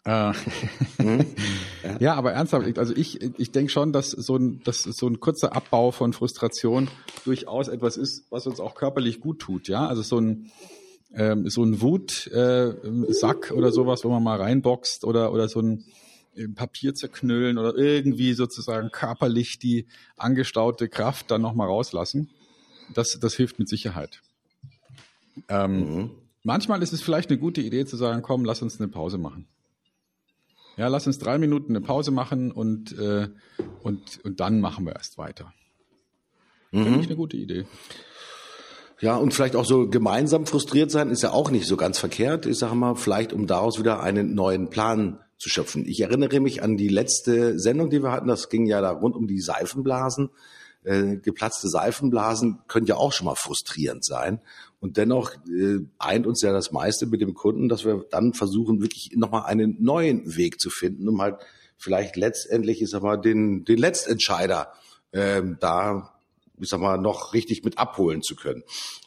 Äh, 0.07 0.33
mhm. 1.03 1.27
ja. 1.83 1.97
ja. 2.01 2.15
aber 2.15 2.33
ernsthaft, 2.33 2.79
also 2.79 2.97
ich, 2.97 3.21
ich 3.39 3.53
denke 3.53 3.71
schon, 3.71 3.93
dass 3.93 4.11
so, 4.11 4.37
ein, 4.37 4.63
dass 4.65 4.85
so 4.85 5.07
ein 5.07 5.21
kurzer 5.21 5.55
Abbau 5.55 5.91
von 5.91 6.15
Frustration 6.15 6.89
durchaus 7.27 7.69
etwas 7.69 7.99
ist, 7.99 8.25
was 8.31 8.47
uns 8.47 8.59
auch 8.59 8.75
körperlich 8.75 9.21
gut 9.21 9.41
tut. 9.41 9.69
Ja, 9.69 9.87
also 9.87 10.01
so 10.01 10.19
ein 10.19 10.51
ähm, 11.17 11.49
so 11.49 11.65
ein 11.65 11.81
Wutsack 11.81 13.51
äh, 13.51 13.55
oder 13.55 13.73
sowas, 13.73 14.05
wo 14.05 14.11
man 14.11 14.23
mal 14.23 14.41
reinboxt 14.41 15.05
oder, 15.05 15.33
oder 15.33 15.49
so 15.49 15.61
ein 15.61 15.85
äh, 16.35 16.49
Papier 16.49 16.95
zerknüllen 16.95 17.59
oder 17.59 17.77
irgendwie 17.77 18.35
sozusagen 18.35 18.91
körperlich 18.91 19.59
die 19.59 19.87
angestaute 20.17 20.89
Kraft 20.89 21.31
dann 21.31 21.43
nochmal 21.43 21.69
rauslassen. 21.69 22.31
Das, 22.95 23.19
das 23.21 23.35
hilft 23.35 23.59
mit 23.59 23.69
Sicherheit. 23.69 24.23
Ähm, 25.49 25.97
mhm. 25.97 26.11
Manchmal 26.43 26.83
ist 26.83 26.93
es 26.93 27.01
vielleicht 27.01 27.31
eine 27.31 27.39
gute 27.39 27.61
Idee 27.61 27.87
zu 27.87 27.97
sagen, 27.97 28.23
komm, 28.23 28.45
lass 28.45 28.61
uns 28.61 28.81
eine 28.81 28.89
Pause 28.89 29.19
machen. 29.19 29.47
Ja, 30.77 30.89
lass 30.89 31.07
uns 31.07 31.19
drei 31.19 31.39
Minuten 31.39 31.73
eine 31.73 31.81
Pause 31.81 32.11
machen 32.11 32.51
und, 32.51 32.93
äh, 32.99 33.29
und, 33.83 34.21
und 34.25 34.41
dann 34.41 34.61
machen 34.61 34.85
wir 34.85 34.95
erst 34.95 35.19
weiter. 35.19 35.55
Mhm. 36.73 36.83
Finde 36.83 37.01
ich 37.01 37.07
eine 37.07 37.17
gute 37.17 37.37
Idee. 37.37 37.65
Ja, 39.01 39.17
und 39.17 39.35
vielleicht 39.35 39.57
auch 39.57 39.65
so 39.65 39.89
gemeinsam 39.89 40.47
frustriert 40.47 40.91
sein 40.91 41.11
ist 41.11 41.23
ja 41.23 41.33
auch 41.33 41.51
nicht 41.51 41.67
so 41.67 41.77
ganz 41.77 41.99
verkehrt. 41.99 42.47
Ich 42.47 42.59
sage 42.59 42.75
mal, 42.75 42.95
vielleicht 42.95 43.33
um 43.33 43.47
daraus 43.47 43.79
wieder 43.79 44.01
einen 44.01 44.35
neuen 44.35 44.71
Plan 44.71 45.19
zu 45.37 45.49
schöpfen. 45.49 45.85
Ich 45.87 46.01
erinnere 46.01 46.41
mich 46.41 46.63
an 46.63 46.77
die 46.77 46.89
letzte 46.89 47.59
Sendung, 47.59 47.91
die 47.91 48.03
wir 48.03 48.13
hatten. 48.13 48.29
Das 48.29 48.49
ging 48.49 48.67
ja 48.67 48.81
da 48.81 48.91
rund 48.91 49.17
um 49.17 49.27
die 49.27 49.41
Seifenblasen. 49.41 50.31
Äh, 50.85 51.17
geplatzte 51.17 51.69
Seifenblasen 51.69 52.61
können 52.69 52.87
ja 52.87 52.97
auch 52.97 53.13
schon 53.13 53.25
mal 53.25 53.35
frustrierend 53.35 54.05
sein. 54.05 54.41
Und 54.81 54.97
dennoch 54.97 55.33
äh, 55.49 55.79
eint 55.99 56.27
uns 56.27 56.43
ja 56.43 56.53
das 56.53 56.71
meiste 56.71 57.07
mit 57.07 57.21
dem 57.21 57.35
Kunden, 57.35 57.69
dass 57.69 57.85
wir 57.85 58.05
dann 58.11 58.33
versuchen, 58.33 58.81
wirklich 58.81 59.11
nochmal 59.15 59.47
einen 59.47 59.83
neuen 59.83 60.37
Weg 60.37 60.61
zu 60.61 60.71
finden, 60.71 61.09
um 61.09 61.21
halt 61.21 61.37
vielleicht 61.79 62.17
letztendlich, 62.17 62.81
ist 62.81 62.95
aber 62.95 63.17
den, 63.17 63.65
den 63.65 63.79
Letztentscheider 63.79 64.73
äh, 65.13 65.43
da 65.59 66.14
ich 66.59 66.69
sag 66.69 66.81
mal, 66.81 66.99
noch 66.99 67.33
richtig 67.33 67.65
mit 67.65 67.79
abholen 67.79 68.23
zu 68.23 68.37
können. 68.37 68.63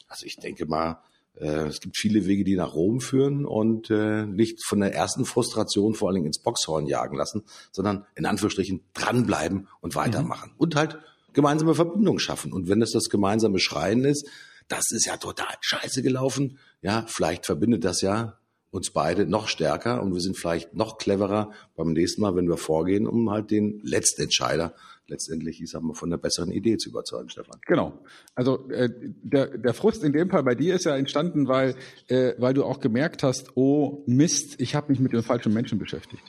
Also 0.08 0.25
ich 0.25 0.38
denke 0.38 0.66
mal, 0.66 1.01
äh, 1.39 1.68
es 1.68 1.80
gibt 1.80 1.98
viele 1.98 2.25
Wege, 2.25 2.44
die 2.44 2.56
nach 2.56 2.74
Rom 2.74 3.00
führen 3.00 3.46
und 3.46 3.89
äh, 3.89 4.25
nicht 4.25 4.63
von 4.66 4.80
der 4.80 4.94
ersten 4.94 5.25
Frustration 5.25 5.94
vor 5.94 6.08
allen 6.10 6.16
Dingen 6.16 6.27
ins 6.27 6.39
Boxhorn 6.39 6.88
jagen 6.88 7.18
lassen, 7.18 7.44
sondern 7.72 8.06
in 8.16 8.25
Anführungsstrichen 8.25 8.84
dranbleiben 8.94 9.68
und 9.82 9.96
weitermachen. 9.96 10.51
Mhm. 10.51 10.58
Und 10.58 10.75
halt 10.75 10.98
gemeinsame 11.34 11.75
Verbindungen 11.75 12.20
schaffen. 12.20 12.51
Und 12.51 12.68
wenn 12.68 12.82
es 12.82 12.92
das 12.92 13.10
gemeinsame 13.10 13.60
Schreien 13.60 14.06
ist, 14.06 14.27
das 14.68 14.92
ist 14.92 15.06
ja 15.06 15.18
total 15.18 15.56
scheiße 15.62 16.01
gelaufen, 16.01 16.58
ja, 16.82 17.06
vielleicht 17.08 17.46
verbindet 17.46 17.86
das 17.86 18.01
ja 18.01 18.38
uns 18.70 18.92
beide 18.92 19.25
noch 19.25 19.48
stärker 19.48 20.01
und 20.01 20.13
wir 20.13 20.20
sind 20.20 20.38
vielleicht 20.38 20.74
noch 20.74 20.98
cleverer 20.98 21.51
beim 21.75 21.94
nächsten 21.94 22.22
Mal, 22.22 22.36
wenn 22.36 22.50
wir 22.50 22.58
vorgehen, 22.58 23.08
um 23.08 23.30
halt 23.30 23.50
den 23.50 23.80
Letztentscheider 23.84 24.74
letztendlich, 25.09 25.61
ich 25.61 25.69
sag 25.69 25.81
mal, 25.81 25.93
von 25.93 26.09
einer 26.09 26.17
besseren 26.17 26.51
Idee 26.51 26.77
zu 26.77 26.89
überzeugen, 26.89 27.29
Stefan. 27.29 27.59
Genau. 27.65 27.99
Also 28.35 28.69
äh, 28.69 28.89
der, 29.23 29.57
der 29.57 29.73
Frust 29.73 30.03
in 30.03 30.13
dem 30.13 30.29
Fall 30.29 30.43
bei 30.43 30.55
dir 30.55 30.75
ist 30.75 30.85
ja 30.85 30.95
entstanden, 30.95 31.47
weil, 31.47 31.75
äh, 32.07 32.33
weil 32.37 32.53
du 32.53 32.63
auch 32.63 32.79
gemerkt 32.79 33.23
hast, 33.23 33.55
oh 33.55 34.03
Mist, 34.05 34.59
ich 34.59 34.75
habe 34.75 34.91
mich 34.91 34.99
mit 34.99 35.13
den 35.13 35.23
falschen 35.23 35.53
Menschen 35.53 35.79
beschäftigt. 35.79 36.23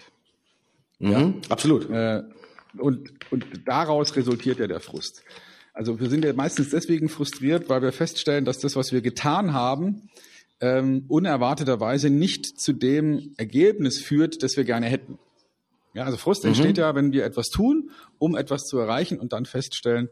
Mhm, 0.99 1.11
ja, 1.11 1.35
absolut. 1.49 1.89
Äh, 1.91 2.23
und, 2.79 3.11
und 3.31 3.47
daraus 3.67 4.15
resultiert 4.17 4.59
ja 4.59 4.67
der 4.67 4.81
Frust. 4.81 5.23
Also 5.73 6.01
wir 6.01 6.09
sind 6.11 6.25
ja 6.25 6.33
meistens 6.33 6.71
deswegen 6.71 7.09
frustriert, 7.09 7.69
weil 7.69 7.83
wir 7.83 7.93
feststellen, 7.93 8.45
dass 8.45 8.59
das, 8.59 8.75
was 8.77 8.93
wir 8.93 9.01
getan 9.01 9.53
haben, 9.53 10.09
ähm, 10.61 11.05
unerwarteterweise 11.09 12.11
nicht 12.11 12.61
zu 12.61 12.73
dem 12.73 13.35
Ergebnis 13.37 14.01
führt, 14.01 14.43
das 14.43 14.57
wir 14.57 14.65
gerne 14.65 14.87
hätten. 14.87 15.19
Ja, 15.95 16.05
also 16.05 16.17
Frust 16.17 16.45
mhm. 16.45 16.51
entsteht 16.51 16.79
ja, 16.79 16.95
wenn 16.95 17.13
wir 17.13 17.25
etwas 17.25 17.49
tun, 17.49 17.91
um 18.19 18.37
etwas 18.37 18.65
zu 18.65 18.79
erreichen 18.79 19.19
und 19.19 19.33
dann 19.33 19.47
feststellen, 19.47 20.09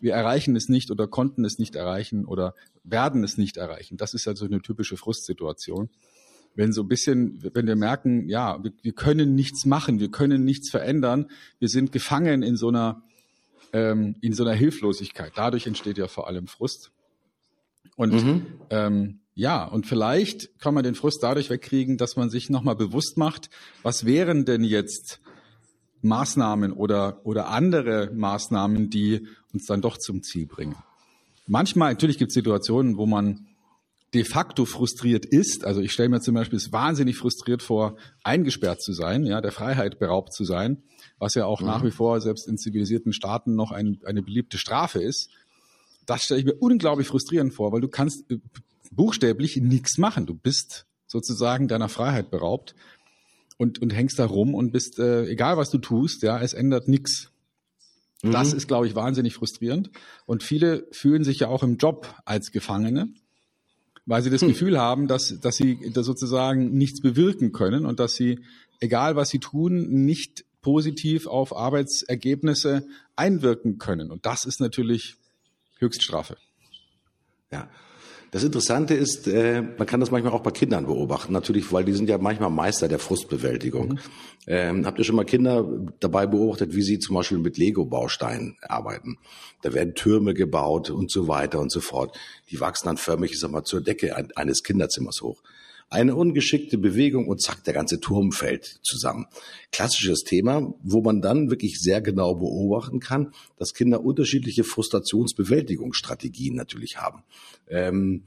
wir 0.00 0.14
erreichen 0.14 0.56
es 0.56 0.68
nicht 0.68 0.90
oder 0.90 1.06
konnten 1.06 1.44
es 1.44 1.58
nicht 1.58 1.76
erreichen 1.76 2.24
oder 2.24 2.54
werden 2.82 3.24
es 3.24 3.38
nicht 3.38 3.56
erreichen. 3.56 3.96
Das 3.96 4.12
ist 4.12 4.26
ja 4.26 4.34
so 4.34 4.44
eine 4.44 4.60
typische 4.60 4.96
Frustsituation. 4.96 5.88
Wenn 6.56 6.72
so 6.72 6.82
ein 6.82 6.88
bisschen, 6.88 7.42
wenn 7.54 7.66
wir 7.66 7.76
merken, 7.76 8.28
ja, 8.28 8.62
wir, 8.62 8.72
wir 8.82 8.92
können 8.92 9.34
nichts 9.34 9.64
machen, 9.64 9.98
wir 9.98 10.10
können 10.10 10.44
nichts 10.44 10.70
verändern, 10.70 11.30
wir 11.58 11.68
sind 11.68 11.90
gefangen 11.90 12.42
in 12.42 12.56
so 12.56 12.68
einer 12.68 13.02
ähm, 13.72 14.14
in 14.20 14.32
so 14.32 14.44
einer 14.44 14.54
Hilflosigkeit. 14.54 15.32
Dadurch 15.34 15.66
entsteht 15.66 15.98
ja 15.98 16.06
vor 16.06 16.28
allem 16.28 16.46
Frust. 16.46 16.92
Und 17.96 18.12
mhm. 18.12 18.46
ähm, 18.70 19.20
ja, 19.34 19.64
und 19.64 19.86
vielleicht 19.86 20.58
kann 20.60 20.74
man 20.74 20.84
den 20.84 20.94
Frust 20.94 21.22
dadurch 21.22 21.50
wegkriegen, 21.50 21.96
dass 21.96 22.16
man 22.16 22.30
sich 22.30 22.50
nochmal 22.50 22.76
bewusst 22.76 23.16
macht, 23.16 23.50
was 23.82 24.04
wären 24.04 24.44
denn 24.44 24.62
jetzt 24.62 25.20
Maßnahmen 26.02 26.72
oder, 26.72 27.20
oder 27.24 27.48
andere 27.48 28.10
Maßnahmen, 28.14 28.90
die 28.90 29.26
uns 29.52 29.66
dann 29.66 29.80
doch 29.80 29.98
zum 29.98 30.22
Ziel 30.22 30.46
bringen. 30.46 30.76
Manchmal, 31.46 31.92
natürlich 31.92 32.18
gibt 32.18 32.30
es 32.30 32.34
Situationen, 32.34 32.96
wo 32.96 33.06
man 33.06 33.46
de 34.14 34.22
facto 34.22 34.64
frustriert 34.64 35.26
ist. 35.26 35.64
Also 35.64 35.80
ich 35.80 35.90
stelle 35.90 36.08
mir 36.08 36.20
zum 36.20 36.34
Beispiel 36.34 36.56
es 36.56 36.72
wahnsinnig 36.72 37.16
frustriert 37.16 37.62
vor, 37.62 37.96
eingesperrt 38.22 38.80
zu 38.80 38.92
sein, 38.92 39.26
ja, 39.26 39.40
der 39.40 39.50
Freiheit 39.50 39.98
beraubt 39.98 40.32
zu 40.32 40.44
sein, 40.44 40.84
was 41.18 41.34
ja 41.34 41.46
auch 41.46 41.60
mhm. 41.60 41.66
nach 41.66 41.84
wie 41.84 41.90
vor 41.90 42.20
selbst 42.20 42.46
in 42.46 42.56
zivilisierten 42.56 43.12
Staaten 43.12 43.56
noch 43.56 43.72
ein, 43.72 43.98
eine 44.04 44.22
beliebte 44.22 44.58
Strafe 44.58 45.02
ist. 45.02 45.30
Das 46.06 46.22
stelle 46.22 46.40
ich 46.40 46.46
mir 46.46 46.54
unglaublich 46.54 47.08
frustrierend 47.08 47.52
vor, 47.52 47.72
weil 47.72 47.80
du 47.80 47.88
kannst 47.88 48.30
äh, 48.30 48.38
buchstäblich 48.90 49.56
nichts 49.56 49.98
machen. 49.98 50.26
Du 50.26 50.34
bist 50.34 50.86
sozusagen 51.06 51.68
deiner 51.68 51.88
Freiheit 51.88 52.30
beraubt 52.30 52.74
und, 53.56 53.80
und 53.80 53.90
hängst 53.90 54.18
da 54.18 54.26
rum 54.26 54.54
und 54.54 54.72
bist, 54.72 54.98
äh, 54.98 55.26
egal 55.26 55.56
was 55.56 55.70
du 55.70 55.78
tust, 55.78 56.22
ja, 56.22 56.40
es 56.40 56.54
ändert 56.54 56.88
nichts. 56.88 57.30
Mhm. 58.22 58.32
Das 58.32 58.52
ist, 58.52 58.66
glaube 58.66 58.86
ich, 58.86 58.94
wahnsinnig 58.94 59.34
frustrierend. 59.34 59.90
Und 60.26 60.42
viele 60.42 60.86
fühlen 60.90 61.24
sich 61.24 61.40
ja 61.40 61.48
auch 61.48 61.62
im 61.62 61.76
Job 61.76 62.14
als 62.24 62.50
Gefangene, 62.50 63.08
weil 64.06 64.22
sie 64.22 64.30
das 64.30 64.42
hm. 64.42 64.48
Gefühl 64.48 64.78
haben, 64.78 65.08
dass, 65.08 65.40
dass 65.40 65.56
sie 65.56 65.78
da 65.92 66.02
sozusagen 66.02 66.72
nichts 66.76 67.00
bewirken 67.00 67.52
können 67.52 67.86
und 67.86 68.00
dass 68.00 68.14
sie, 68.14 68.40
egal 68.80 69.16
was 69.16 69.30
sie 69.30 69.38
tun, 69.38 69.88
nicht 70.04 70.44
positiv 70.60 71.26
auf 71.26 71.54
Arbeitsergebnisse 71.54 72.86
einwirken 73.16 73.78
können. 73.78 74.10
Und 74.10 74.26
das 74.26 74.44
ist 74.46 74.60
natürlich 74.60 75.16
Höchststrafe. 75.78 76.36
Ja, 77.52 77.68
das 78.34 78.42
Interessante 78.42 78.94
ist, 78.94 79.28
äh, 79.28 79.62
man 79.62 79.86
kann 79.86 80.00
das 80.00 80.10
manchmal 80.10 80.32
auch 80.32 80.40
bei 80.40 80.50
Kindern 80.50 80.86
beobachten, 80.86 81.32
natürlich, 81.32 81.72
weil 81.72 81.84
die 81.84 81.92
sind 81.92 82.08
ja 82.08 82.18
manchmal 82.18 82.50
Meister 82.50 82.88
der 82.88 82.98
Frustbewältigung. 82.98 83.90
Mhm. 83.90 83.98
Ähm, 84.48 84.86
habt 84.86 84.98
ihr 84.98 85.04
schon 85.04 85.14
mal 85.14 85.24
Kinder 85.24 85.64
dabei 86.00 86.26
beobachtet, 86.26 86.74
wie 86.74 86.82
sie 86.82 86.98
zum 86.98 87.14
Beispiel 87.14 87.38
mit 87.38 87.58
Lego-Bausteinen 87.58 88.56
arbeiten? 88.60 89.18
Da 89.62 89.72
werden 89.72 89.94
Türme 89.94 90.34
gebaut 90.34 90.90
und 90.90 91.12
so 91.12 91.28
weiter 91.28 91.60
und 91.60 91.70
so 91.70 91.80
fort. 91.80 92.18
Die 92.50 92.58
wachsen 92.58 92.88
dann 92.88 92.96
förmlich, 92.96 93.30
ich 93.34 93.38
sag 93.38 93.52
mal, 93.52 93.62
zur 93.62 93.80
Decke 93.80 94.16
eines 94.34 94.64
Kinderzimmers 94.64 95.22
hoch. 95.22 95.40
Eine 95.90 96.16
ungeschickte 96.16 96.78
Bewegung 96.78 97.28
und 97.28 97.40
zack, 97.40 97.64
der 97.64 97.74
ganze 97.74 98.00
Turm 98.00 98.32
fällt 98.32 98.80
zusammen. 98.82 99.26
Klassisches 99.72 100.24
Thema, 100.24 100.74
wo 100.82 101.02
man 101.02 101.20
dann 101.22 101.50
wirklich 101.50 101.80
sehr 101.80 102.00
genau 102.00 102.34
beobachten 102.34 103.00
kann, 103.00 103.32
dass 103.56 103.74
Kinder 103.74 104.04
unterschiedliche 104.04 104.64
Frustrationsbewältigungsstrategien 104.64 106.54
natürlich 106.54 106.96
haben. 106.98 107.22
Ähm, 107.68 108.24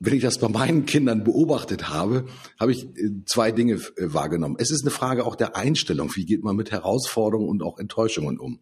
wenn 0.00 0.14
ich 0.14 0.22
das 0.22 0.38
bei 0.38 0.48
meinen 0.48 0.86
Kindern 0.86 1.24
beobachtet 1.24 1.88
habe, 1.88 2.26
habe 2.58 2.72
ich 2.72 2.84
äh, 2.84 3.10
zwei 3.26 3.50
Dinge 3.50 3.74
äh, 3.74 4.12
wahrgenommen. 4.14 4.56
Es 4.58 4.70
ist 4.70 4.82
eine 4.82 4.90
Frage 4.90 5.26
auch 5.26 5.34
der 5.34 5.56
Einstellung. 5.56 6.14
Wie 6.14 6.24
geht 6.24 6.44
man 6.44 6.56
mit 6.56 6.70
Herausforderungen 6.70 7.48
und 7.48 7.62
auch 7.62 7.78
Enttäuschungen 7.78 8.38
um? 8.38 8.60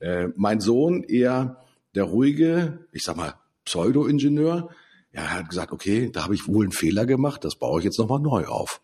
Äh, 0.00 0.28
mein 0.36 0.60
Sohn 0.60 1.02
eher 1.04 1.62
der 1.94 2.04
ruhige, 2.04 2.86
ich 2.92 3.02
sag 3.02 3.16
mal, 3.16 3.34
Pseudo-Ingenieur, 3.64 4.70
ja, 5.12 5.22
er 5.22 5.34
hat 5.34 5.48
gesagt, 5.48 5.72
okay, 5.72 6.10
da 6.10 6.24
habe 6.24 6.34
ich 6.34 6.46
wohl 6.46 6.64
einen 6.64 6.72
Fehler 6.72 7.06
gemacht, 7.06 7.44
das 7.44 7.56
baue 7.56 7.80
ich 7.80 7.84
jetzt 7.84 7.98
nochmal 7.98 8.20
neu 8.20 8.46
auf. 8.46 8.80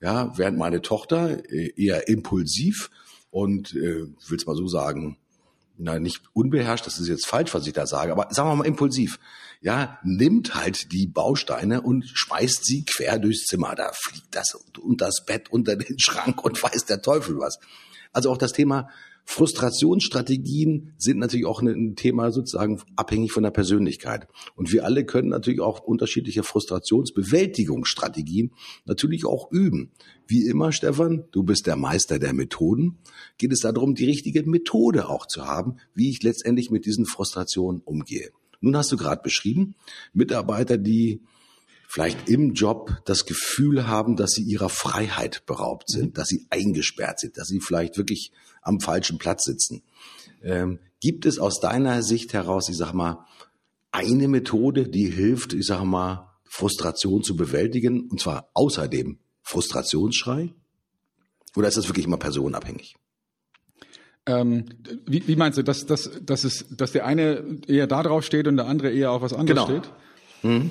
Ja, 0.00 0.36
während 0.36 0.58
meine 0.58 0.82
Tochter 0.82 1.44
äh, 1.50 1.72
eher 1.76 2.08
impulsiv 2.08 2.90
und, 3.30 3.74
äh, 3.74 4.06
will's 4.28 4.46
mal 4.46 4.56
so 4.56 4.68
sagen, 4.68 5.18
na, 5.78 5.98
nicht 5.98 6.22
unbeherrscht, 6.32 6.86
das 6.86 6.98
ist 6.98 7.08
jetzt 7.08 7.26
falsch, 7.26 7.52
was 7.54 7.66
ich 7.66 7.72
da 7.72 7.86
sage, 7.86 8.12
aber 8.12 8.28
sagen 8.30 8.48
wir 8.48 8.56
mal 8.56 8.66
impulsiv. 8.66 9.18
Ja, 9.60 9.98
nimmt 10.04 10.54
halt 10.54 10.92
die 10.92 11.06
Bausteine 11.06 11.82
und 11.82 12.04
schmeißt 12.06 12.64
sie 12.64 12.84
quer 12.84 13.18
durchs 13.18 13.46
Zimmer. 13.46 13.74
Da 13.74 13.90
fliegt 13.92 14.34
das 14.34 14.54
und 14.80 15.00
das 15.00 15.24
Bett 15.24 15.50
unter 15.50 15.76
den 15.76 15.98
Schrank 15.98 16.44
und 16.44 16.62
weiß 16.62 16.84
der 16.84 17.02
Teufel 17.02 17.38
was. 17.38 17.58
Also 18.12 18.30
auch 18.30 18.38
das 18.38 18.52
Thema 18.52 18.88
Frustrationsstrategien 19.28 20.92
sind 20.96 21.18
natürlich 21.18 21.46
auch 21.46 21.60
ein 21.60 21.96
Thema 21.96 22.30
sozusagen 22.30 22.80
abhängig 22.94 23.32
von 23.32 23.42
der 23.42 23.50
Persönlichkeit. 23.50 24.28
Und 24.54 24.72
wir 24.72 24.84
alle 24.84 25.04
können 25.04 25.28
natürlich 25.28 25.58
auch 25.60 25.80
unterschiedliche 25.80 26.44
Frustrationsbewältigungsstrategien 26.44 28.52
natürlich 28.84 29.24
auch 29.26 29.50
üben. 29.50 29.90
Wie 30.28 30.46
immer, 30.46 30.70
Stefan, 30.72 31.24
du 31.32 31.42
bist 31.42 31.66
der 31.66 31.74
Meister 31.76 32.20
der 32.20 32.32
Methoden. 32.32 32.98
Geht 33.36 33.52
es 33.52 33.60
darum, 33.60 33.96
die 33.96 34.06
richtige 34.06 34.44
Methode 34.44 35.08
auch 35.08 35.26
zu 35.26 35.44
haben, 35.44 35.78
wie 35.92 36.08
ich 36.08 36.22
letztendlich 36.22 36.70
mit 36.70 36.86
diesen 36.86 37.04
Frustrationen 37.04 37.82
umgehe. 37.84 38.30
Nun 38.60 38.76
hast 38.76 38.92
du 38.92 38.96
gerade 38.96 39.22
beschrieben, 39.22 39.74
Mitarbeiter, 40.12 40.78
die 40.78 41.20
vielleicht 41.96 42.28
im 42.28 42.52
Job 42.52 43.00
das 43.06 43.24
Gefühl 43.24 43.86
haben, 43.86 44.16
dass 44.16 44.32
sie 44.32 44.42
ihrer 44.42 44.68
Freiheit 44.68 45.46
beraubt 45.46 45.88
sind, 45.88 46.08
mhm. 46.08 46.12
dass 46.12 46.28
sie 46.28 46.46
eingesperrt 46.50 47.20
sind, 47.20 47.38
dass 47.38 47.48
sie 47.48 47.58
vielleicht 47.58 47.96
wirklich 47.96 48.32
am 48.60 48.80
falschen 48.80 49.16
Platz 49.16 49.46
sitzen. 49.46 49.82
Ähm, 50.42 50.78
gibt 51.00 51.24
es 51.24 51.38
aus 51.38 51.58
deiner 51.58 52.02
Sicht 52.02 52.34
heraus, 52.34 52.68
ich 52.68 52.76
sag 52.76 52.92
mal, 52.92 53.24
eine 53.92 54.28
Methode, 54.28 54.86
die 54.90 55.08
hilft, 55.08 55.54
ich 55.54 55.64
sag 55.64 55.84
mal, 55.84 56.36
Frustration 56.44 57.22
zu 57.22 57.34
bewältigen, 57.34 58.10
und 58.10 58.20
zwar 58.20 58.50
außer 58.52 58.88
dem 58.88 59.18
Frustrationsschrei? 59.40 60.52
Oder 61.56 61.68
ist 61.68 61.78
das 61.78 61.88
wirklich 61.88 62.04
immer 62.04 62.18
personenabhängig? 62.18 62.96
Ähm, 64.26 64.66
wie, 65.06 65.26
wie, 65.26 65.36
meinst 65.36 65.56
du, 65.56 65.62
dass, 65.62 65.86
dass, 65.86 66.10
dass, 66.22 66.44
es, 66.44 66.66
dass 66.68 66.92
der 66.92 67.06
eine 67.06 67.42
eher 67.66 67.86
da 67.86 68.02
drauf 68.02 68.26
steht 68.26 68.48
und 68.48 68.58
der 68.58 68.66
andere 68.66 68.90
eher 68.90 69.12
auf 69.12 69.22
was 69.22 69.32
anderes 69.32 69.66
genau. 69.66 69.80
steht? 69.80 69.92
Mhm. 70.42 70.70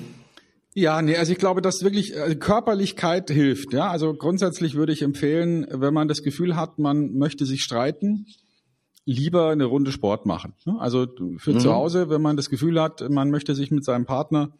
Ja, 0.78 1.00
nee, 1.00 1.16
also 1.16 1.32
ich 1.32 1.38
glaube, 1.38 1.62
dass 1.62 1.82
wirklich 1.82 2.14
äh, 2.14 2.34
Körperlichkeit 2.34 3.30
hilft. 3.30 3.72
Ja, 3.72 3.88
also 3.88 4.12
grundsätzlich 4.12 4.74
würde 4.74 4.92
ich 4.92 5.00
empfehlen, 5.00 5.66
wenn 5.70 5.94
man 5.94 6.06
das 6.06 6.22
Gefühl 6.22 6.54
hat, 6.54 6.78
man 6.78 7.14
möchte 7.14 7.46
sich 7.46 7.62
streiten, 7.62 8.26
lieber 9.06 9.48
eine 9.48 9.64
Runde 9.64 9.90
Sport 9.90 10.26
machen. 10.26 10.52
Also 10.78 11.06
für 11.38 11.54
mhm. 11.54 11.60
zu 11.60 11.72
Hause, 11.72 12.10
wenn 12.10 12.20
man 12.20 12.36
das 12.36 12.50
Gefühl 12.50 12.78
hat, 12.78 13.08
man 13.08 13.30
möchte 13.30 13.54
sich 13.54 13.70
mit 13.70 13.86
seinem 13.86 14.04
Partner 14.04 14.52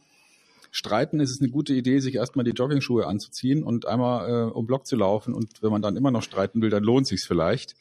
streiten, 0.71 1.21
ist 1.21 1.33
es 1.33 1.41
eine 1.43 1.51
gute 1.51 1.75
Idee, 1.75 1.99
sich 1.99 2.15
erstmal 2.15 2.47
die 2.47 2.53
Joggingschuhe 2.53 3.07
anzuziehen 3.07 3.63
und 3.63 3.85
einmal 3.85 4.31
äh, 4.31 4.51
um 4.51 4.67
Block 4.67 4.87
zu 4.87 4.97
laufen. 4.97 5.35
Und 5.35 5.63
wenn 5.63 5.71
man 5.71 5.83
dann 5.83 5.97
immer 5.97 6.11
noch 6.11 6.23
streiten 6.23 6.63
will, 6.63 6.71
dann 6.71 6.83
lohnt 6.83 7.07
sich's 7.07 7.27
vielleicht. 7.27 7.75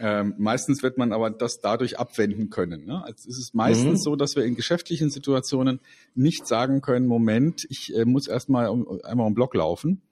Ähm, 0.00 0.34
meistens 0.38 0.82
wird 0.82 0.98
man 0.98 1.12
aber 1.12 1.30
das 1.30 1.60
dadurch 1.60 1.98
abwenden 1.98 2.50
können. 2.50 2.84
Ne? 2.84 3.02
Also 3.04 3.28
es 3.28 3.38
ist 3.38 3.54
meistens 3.54 4.00
mhm. 4.00 4.02
so, 4.02 4.16
dass 4.16 4.34
wir 4.34 4.44
in 4.44 4.56
geschäftlichen 4.56 5.10
Situationen 5.10 5.80
nicht 6.14 6.46
sagen 6.46 6.80
können, 6.80 7.06
Moment, 7.06 7.64
ich 7.68 7.94
äh, 7.94 8.04
muss 8.04 8.26
erstmal 8.26 8.68
um, 8.68 9.00
einmal 9.04 9.26
um 9.26 9.34
Block 9.34 9.54
laufen. 9.54 10.02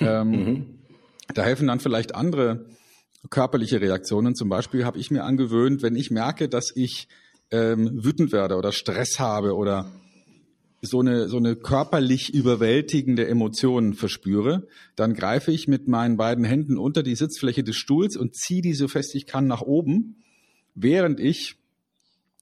Ähm, 0.00 0.30
mhm. 0.30 0.66
Da 1.34 1.42
helfen 1.42 1.68
dann 1.68 1.80
vielleicht 1.80 2.14
andere 2.14 2.66
körperliche 3.30 3.80
Reaktionen. 3.80 4.34
Zum 4.34 4.48
Beispiel 4.48 4.84
habe 4.84 4.98
ich 4.98 5.10
mir 5.10 5.24
angewöhnt, 5.24 5.82
wenn 5.82 5.96
ich 5.96 6.10
merke, 6.10 6.48
dass 6.48 6.74
ich 6.74 7.08
ähm, 7.50 8.04
wütend 8.04 8.32
werde 8.32 8.56
oder 8.56 8.72
Stress 8.72 9.18
habe 9.18 9.54
oder 9.56 9.90
so 10.80 11.00
eine, 11.00 11.28
so 11.28 11.38
eine 11.38 11.56
körperlich 11.56 12.32
überwältigende 12.32 13.26
Emotion 13.26 13.94
verspüre, 13.94 14.66
dann 14.94 15.14
greife 15.14 15.50
ich 15.50 15.66
mit 15.66 15.88
meinen 15.88 16.16
beiden 16.16 16.44
Händen 16.44 16.78
unter 16.78 17.02
die 17.02 17.16
Sitzfläche 17.16 17.64
des 17.64 17.76
Stuhls 17.76 18.16
und 18.16 18.36
ziehe 18.36 18.62
die 18.62 18.74
so 18.74 18.86
fest 18.86 19.14
ich 19.14 19.26
kann 19.26 19.46
nach 19.46 19.62
oben, 19.62 20.22
während 20.74 21.18
ich 21.18 21.56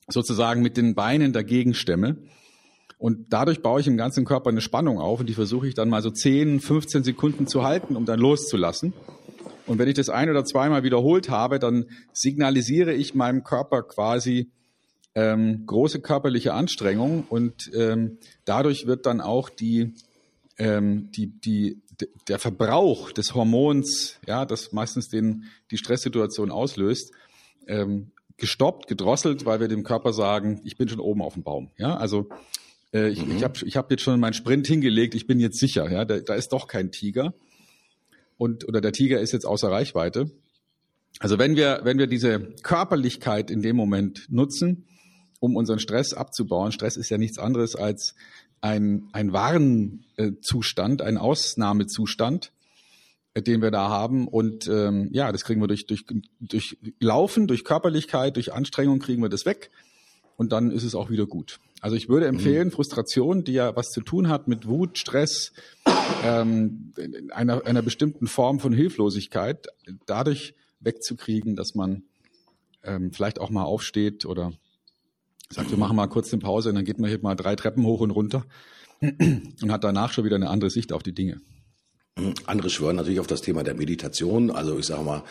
sozusagen 0.08 0.62
mit 0.62 0.76
den 0.76 0.94
Beinen 0.94 1.32
dagegen 1.32 1.74
stemme. 1.74 2.18
Und 2.98 3.26
dadurch 3.30 3.60
baue 3.62 3.80
ich 3.80 3.86
im 3.86 3.96
ganzen 3.96 4.24
Körper 4.24 4.50
eine 4.50 4.60
Spannung 4.60 4.98
auf 4.98 5.20
und 5.20 5.28
die 5.28 5.34
versuche 5.34 5.68
ich 5.68 5.74
dann 5.74 5.88
mal 5.88 6.02
so 6.02 6.10
10, 6.10 6.60
15 6.60 7.04
Sekunden 7.04 7.46
zu 7.46 7.62
halten, 7.62 7.96
um 7.96 8.06
dann 8.06 8.18
loszulassen. 8.18 8.92
Und 9.66 9.78
wenn 9.78 9.88
ich 9.88 9.94
das 9.94 10.08
ein 10.08 10.30
oder 10.30 10.44
zweimal 10.44 10.82
wiederholt 10.84 11.28
habe, 11.28 11.58
dann 11.58 11.86
signalisiere 12.12 12.94
ich 12.94 13.14
meinem 13.14 13.42
Körper 13.42 13.82
quasi 13.82 14.50
ähm, 15.16 15.64
große 15.64 16.00
körperliche 16.00 16.52
Anstrengung 16.52 17.24
und 17.30 17.70
ähm, 17.74 18.18
dadurch 18.44 18.86
wird 18.86 19.06
dann 19.06 19.22
auch 19.22 19.48
die, 19.48 19.94
ähm, 20.58 21.10
die, 21.10 21.28
die, 21.40 21.80
der 22.28 22.38
Verbrauch 22.38 23.12
des 23.12 23.34
Hormons, 23.34 24.18
ja, 24.26 24.44
das 24.44 24.72
meistens 24.72 25.08
den, 25.08 25.44
die 25.70 25.78
Stresssituation 25.78 26.50
auslöst, 26.50 27.12
ähm, 27.66 28.10
gestoppt, 28.36 28.88
gedrosselt, 28.88 29.46
weil 29.46 29.58
wir 29.58 29.68
dem 29.68 29.84
Körper 29.84 30.12
sagen, 30.12 30.60
ich 30.64 30.76
bin 30.76 30.86
schon 30.86 31.00
oben 31.00 31.22
auf 31.22 31.32
dem 31.32 31.42
Baum. 31.42 31.70
Ja, 31.78 31.96
also 31.96 32.28
äh, 32.92 33.08
ich, 33.08 33.24
mhm. 33.24 33.38
ich 33.38 33.42
habe 33.42 33.58
ich 33.64 33.76
hab 33.78 33.90
jetzt 33.90 34.02
schon 34.02 34.20
meinen 34.20 34.34
Sprint 34.34 34.66
hingelegt, 34.66 35.14
ich 35.14 35.26
bin 35.26 35.40
jetzt 35.40 35.58
sicher. 35.58 35.90
Ja, 35.90 36.04
da, 36.04 36.18
da 36.18 36.34
ist 36.34 36.52
doch 36.52 36.68
kein 36.68 36.92
Tiger 36.92 37.32
und 38.36 38.68
oder 38.68 38.82
der 38.82 38.92
Tiger 38.92 39.18
ist 39.18 39.32
jetzt 39.32 39.46
außer 39.46 39.70
Reichweite. 39.70 40.30
Also 41.20 41.38
wenn 41.38 41.56
wir 41.56 41.80
wenn 41.84 41.96
wir 41.96 42.06
diese 42.06 42.38
Körperlichkeit 42.62 43.50
in 43.50 43.62
dem 43.62 43.76
Moment 43.76 44.26
nutzen, 44.28 44.86
um 45.40 45.56
unseren 45.56 45.78
Stress 45.78 46.14
abzubauen, 46.14 46.72
Stress 46.72 46.96
ist 46.96 47.10
ja 47.10 47.18
nichts 47.18 47.38
anderes 47.38 47.76
als 47.76 48.14
ein 48.60 49.08
ein 49.12 49.32
Warnzustand, 49.32 51.02
ein 51.02 51.18
Ausnahmezustand, 51.18 52.52
äh, 53.34 53.42
den 53.42 53.62
wir 53.62 53.70
da 53.70 53.88
haben 53.88 54.28
und 54.28 54.68
ähm, 54.68 55.08
ja, 55.12 55.30
das 55.32 55.44
kriegen 55.44 55.60
wir 55.60 55.68
durch 55.68 55.86
durch 55.86 56.04
durch 56.40 56.78
Laufen, 57.00 57.46
durch 57.46 57.64
Körperlichkeit, 57.64 58.36
durch 58.36 58.52
Anstrengung 58.52 58.98
kriegen 58.98 59.22
wir 59.22 59.28
das 59.28 59.46
weg 59.46 59.70
und 60.36 60.52
dann 60.52 60.70
ist 60.70 60.84
es 60.84 60.94
auch 60.94 61.10
wieder 61.10 61.26
gut. 61.26 61.58
Also 61.80 61.94
ich 61.96 62.08
würde 62.08 62.26
empfehlen, 62.26 62.68
mhm. 62.68 62.72
Frustration, 62.72 63.44
die 63.44 63.52
ja 63.52 63.76
was 63.76 63.90
zu 63.90 64.00
tun 64.00 64.28
hat 64.28 64.48
mit 64.48 64.66
Wut, 64.66 64.98
Stress, 64.98 65.52
ähm, 66.24 66.92
einer, 67.30 67.66
einer 67.66 67.82
bestimmten 67.82 68.26
Form 68.26 68.60
von 68.60 68.72
Hilflosigkeit, 68.72 69.66
dadurch 70.06 70.54
wegzukriegen, 70.80 71.54
dass 71.54 71.74
man 71.74 72.04
ähm, 72.82 73.12
vielleicht 73.12 73.38
auch 73.38 73.50
mal 73.50 73.64
aufsteht 73.64 74.24
oder 74.24 74.52
sagt, 75.52 75.70
wir 75.70 75.78
machen 75.78 75.96
mal 75.96 76.06
kurz 76.08 76.32
eine 76.32 76.40
Pause 76.40 76.70
und 76.70 76.74
dann 76.74 76.84
geht 76.84 76.98
man 76.98 77.08
hier 77.08 77.18
mal 77.20 77.34
drei 77.34 77.56
Treppen 77.56 77.84
hoch 77.84 78.00
und 78.00 78.10
runter 78.10 78.44
und 79.00 79.72
hat 79.72 79.84
danach 79.84 80.12
schon 80.12 80.24
wieder 80.24 80.36
eine 80.36 80.50
andere 80.50 80.70
Sicht 80.70 80.92
auf 80.92 81.02
die 81.02 81.14
Dinge. 81.14 81.40
Andere 82.46 82.70
schwören 82.70 82.96
natürlich 82.96 83.20
auf 83.20 83.26
das 83.26 83.42
Thema 83.42 83.62
der 83.62 83.74
Meditation. 83.74 84.50
Also 84.50 84.78
ich 84.78 84.86
sage 84.86 85.02
mal, 85.02 85.22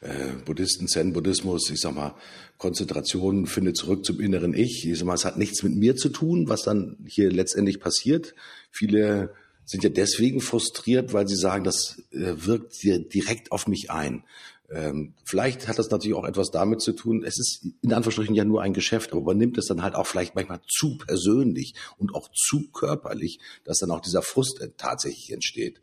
äh, 0.00 0.32
Buddhisten, 0.44 0.88
Zen-Buddhismus, 0.88 1.70
ich 1.70 1.80
sag 1.80 1.94
mal, 1.94 2.14
Konzentration 2.58 3.46
findet 3.46 3.76
zurück 3.76 4.04
zum 4.04 4.20
inneren 4.20 4.52
Ich. 4.52 4.86
Ich 4.86 4.98
sag 4.98 5.06
mal, 5.06 5.14
es 5.14 5.24
hat 5.24 5.38
nichts 5.38 5.62
mit 5.62 5.76
mir 5.76 5.96
zu 5.96 6.08
tun, 6.08 6.48
was 6.48 6.62
dann 6.62 6.98
hier 7.06 7.30
letztendlich 7.30 7.80
passiert. 7.80 8.34
Viele 8.70 9.34
sind 9.64 9.84
ja 9.84 9.90
deswegen 9.90 10.40
frustriert, 10.40 11.12
weil 11.12 11.26
sie 11.26 11.36
sagen, 11.36 11.64
das 11.64 12.02
äh, 12.10 12.34
wirkt 12.36 12.82
direkt 12.82 13.52
auf 13.52 13.66
mich 13.66 13.90
ein. 13.90 14.24
Ähm, 14.70 15.14
vielleicht 15.24 15.68
hat 15.68 15.78
das 15.78 15.90
natürlich 15.90 16.16
auch 16.16 16.24
etwas 16.24 16.50
damit 16.50 16.80
zu 16.80 16.92
tun, 16.92 17.22
es 17.24 17.38
ist 17.38 17.66
in 17.82 17.92
Anführungsstrichen 17.92 18.34
ja 18.34 18.44
nur 18.44 18.62
ein 18.62 18.74
Geschäft, 18.74 19.12
aber 19.12 19.22
man 19.22 19.38
nimmt 19.38 19.58
es 19.58 19.66
dann 19.66 19.82
halt 19.82 19.94
auch 19.94 20.06
vielleicht 20.06 20.34
manchmal 20.34 20.60
zu 20.68 20.98
persönlich 20.98 21.74
und 21.98 22.14
auch 22.14 22.28
zu 22.32 22.68
körperlich, 22.72 23.38
dass 23.64 23.78
dann 23.78 23.90
auch 23.90 24.00
dieser 24.00 24.22
Frust 24.22 24.60
tatsächlich 24.76 25.32
entsteht. 25.32 25.80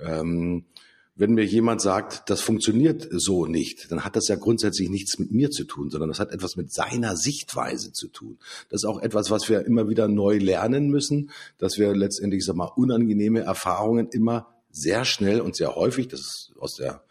Ähm, 0.00 0.64
wenn 1.16 1.34
mir 1.34 1.44
jemand 1.44 1.80
sagt, 1.80 2.28
das 2.28 2.40
funktioniert 2.40 3.06
so 3.12 3.46
nicht, 3.46 3.90
dann 3.92 4.04
hat 4.04 4.16
das 4.16 4.26
ja 4.26 4.34
grundsätzlich 4.34 4.90
nichts 4.90 5.16
mit 5.20 5.30
mir 5.30 5.50
zu 5.50 5.62
tun, 5.62 5.88
sondern 5.88 6.08
das 6.08 6.18
hat 6.18 6.32
etwas 6.32 6.56
mit 6.56 6.72
seiner 6.72 7.16
Sichtweise 7.16 7.92
zu 7.92 8.08
tun. 8.08 8.38
Das 8.68 8.82
ist 8.82 8.88
auch 8.88 9.00
etwas, 9.00 9.30
was 9.30 9.48
wir 9.48 9.64
immer 9.64 9.88
wieder 9.88 10.08
neu 10.08 10.38
lernen 10.38 10.88
müssen, 10.88 11.30
dass 11.58 11.78
wir 11.78 11.94
letztendlich, 11.94 12.44
sag 12.44 12.56
mal, 12.56 12.72
unangenehme 12.74 13.40
Erfahrungen 13.40 14.08
immer 14.08 14.48
sehr 14.72 15.04
schnell 15.04 15.40
und 15.40 15.54
sehr 15.54 15.76
häufig, 15.76 16.08
das 16.08 16.20
ist 16.20 16.52
aus 16.58 16.74
der 16.74 17.04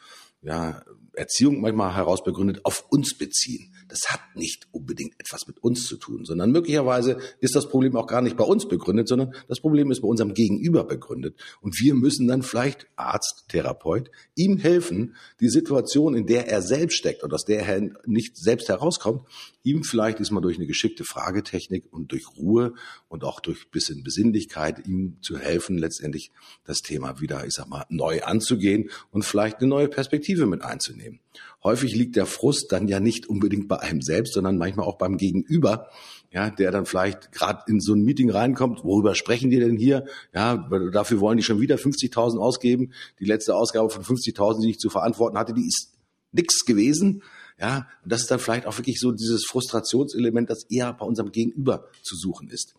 ja, 0.43 0.83
Erziehung 1.15 1.61
manchmal 1.61 1.95
heraus 1.95 2.23
begründet, 2.23 2.61
auf 2.63 2.85
uns 2.89 3.17
beziehen. 3.17 3.72
Das 3.87 4.01
hat 4.09 4.21
nicht 4.35 4.67
unbedingt 4.71 5.13
etwas 5.19 5.47
mit 5.47 5.59
uns 5.59 5.85
zu 5.85 5.97
tun, 5.97 6.25
sondern 6.25 6.51
möglicherweise 6.51 7.17
ist 7.39 7.55
das 7.55 7.69
Problem 7.69 7.95
auch 7.95 8.07
gar 8.07 8.21
nicht 8.21 8.37
bei 8.37 8.43
uns 8.43 8.67
begründet, 8.67 9.07
sondern 9.07 9.33
das 9.47 9.59
Problem 9.59 9.91
ist 9.91 10.01
bei 10.01 10.07
unserem 10.07 10.33
Gegenüber 10.33 10.83
begründet. 10.83 11.39
Und 11.61 11.79
wir 11.79 11.95
müssen 11.95 12.27
dann 12.27 12.43
vielleicht 12.43 12.87
Arzt, 12.95 13.45
Therapeut, 13.49 14.09
ihm 14.35 14.57
helfen, 14.57 15.15
die 15.39 15.49
Situation, 15.49 16.15
in 16.15 16.25
der 16.25 16.47
er 16.47 16.61
selbst 16.61 16.97
steckt 16.97 17.23
und 17.23 17.33
aus 17.33 17.45
der 17.45 17.65
er 17.65 17.81
nicht 18.05 18.37
selbst 18.37 18.69
herauskommt, 18.69 19.27
ihm 19.63 19.83
vielleicht 19.83 20.19
diesmal 20.19 20.41
durch 20.41 20.57
eine 20.57 20.67
geschickte 20.67 21.05
Fragetechnik 21.05 21.91
und 21.91 22.11
durch 22.11 22.27
Ruhe 22.37 22.73
und 23.07 23.23
auch 23.23 23.39
durch 23.39 23.69
bisschen 23.71 24.03
Besinnlichkeit 24.03 24.87
ihm 24.87 25.17
zu 25.21 25.37
helfen, 25.37 25.77
letztendlich 25.77 26.31
das 26.65 26.81
Thema 26.81 27.21
wieder, 27.21 27.45
ich 27.45 27.53
sag 27.53 27.67
mal, 27.67 27.85
neu 27.89 28.21
anzugehen 28.23 28.89
und 29.11 29.23
vielleicht 29.23 29.57
eine 29.57 29.67
neue 29.67 29.87
Perspektive 29.87 30.45
mit 30.45 30.61
einzunehmen. 30.61 31.19
Häufig 31.63 31.95
liegt 31.95 32.15
der 32.15 32.25
Frust 32.25 32.71
dann 32.71 32.87
ja 32.87 32.99
nicht 32.99 33.27
unbedingt 33.27 33.67
bei 33.67 33.79
einem 33.79 34.01
selbst, 34.01 34.33
sondern 34.33 34.57
manchmal 34.57 34.85
auch 34.85 34.97
beim 34.97 35.17
Gegenüber, 35.17 35.89
ja, 36.31 36.49
der 36.49 36.71
dann 36.71 36.85
vielleicht 36.85 37.31
gerade 37.31 37.63
in 37.67 37.79
so 37.79 37.93
ein 37.93 38.03
Meeting 38.03 38.29
reinkommt, 38.29 38.83
worüber 38.83 39.15
sprechen 39.15 39.49
die 39.49 39.59
denn 39.59 39.77
hier? 39.77 40.05
Ja, 40.33 40.69
dafür 40.91 41.19
wollen 41.19 41.37
die 41.37 41.43
schon 41.43 41.61
wieder 41.61 41.75
50.000 41.75 42.37
ausgeben. 42.39 42.91
Die 43.19 43.25
letzte 43.25 43.55
Ausgabe 43.55 43.89
von 43.89 44.03
50.000, 44.03 44.61
die 44.61 44.71
ich 44.71 44.79
zu 44.79 44.89
verantworten 44.89 45.37
hatte, 45.37 45.53
die 45.53 45.67
ist 45.67 45.93
nix 46.31 46.65
gewesen. 46.65 47.23
Ja, 47.59 47.87
und 48.03 48.11
das 48.11 48.21
ist 48.21 48.31
dann 48.31 48.39
vielleicht 48.39 48.65
auch 48.65 48.77
wirklich 48.77 48.99
so 48.99 49.11
dieses 49.11 49.45
Frustrationselement, 49.45 50.49
das 50.49 50.65
eher 50.69 50.91
bei 50.91 51.05
unserem 51.05 51.31
Gegenüber 51.31 51.87
zu 52.01 52.15
suchen 52.15 52.49
ist. 52.49 52.73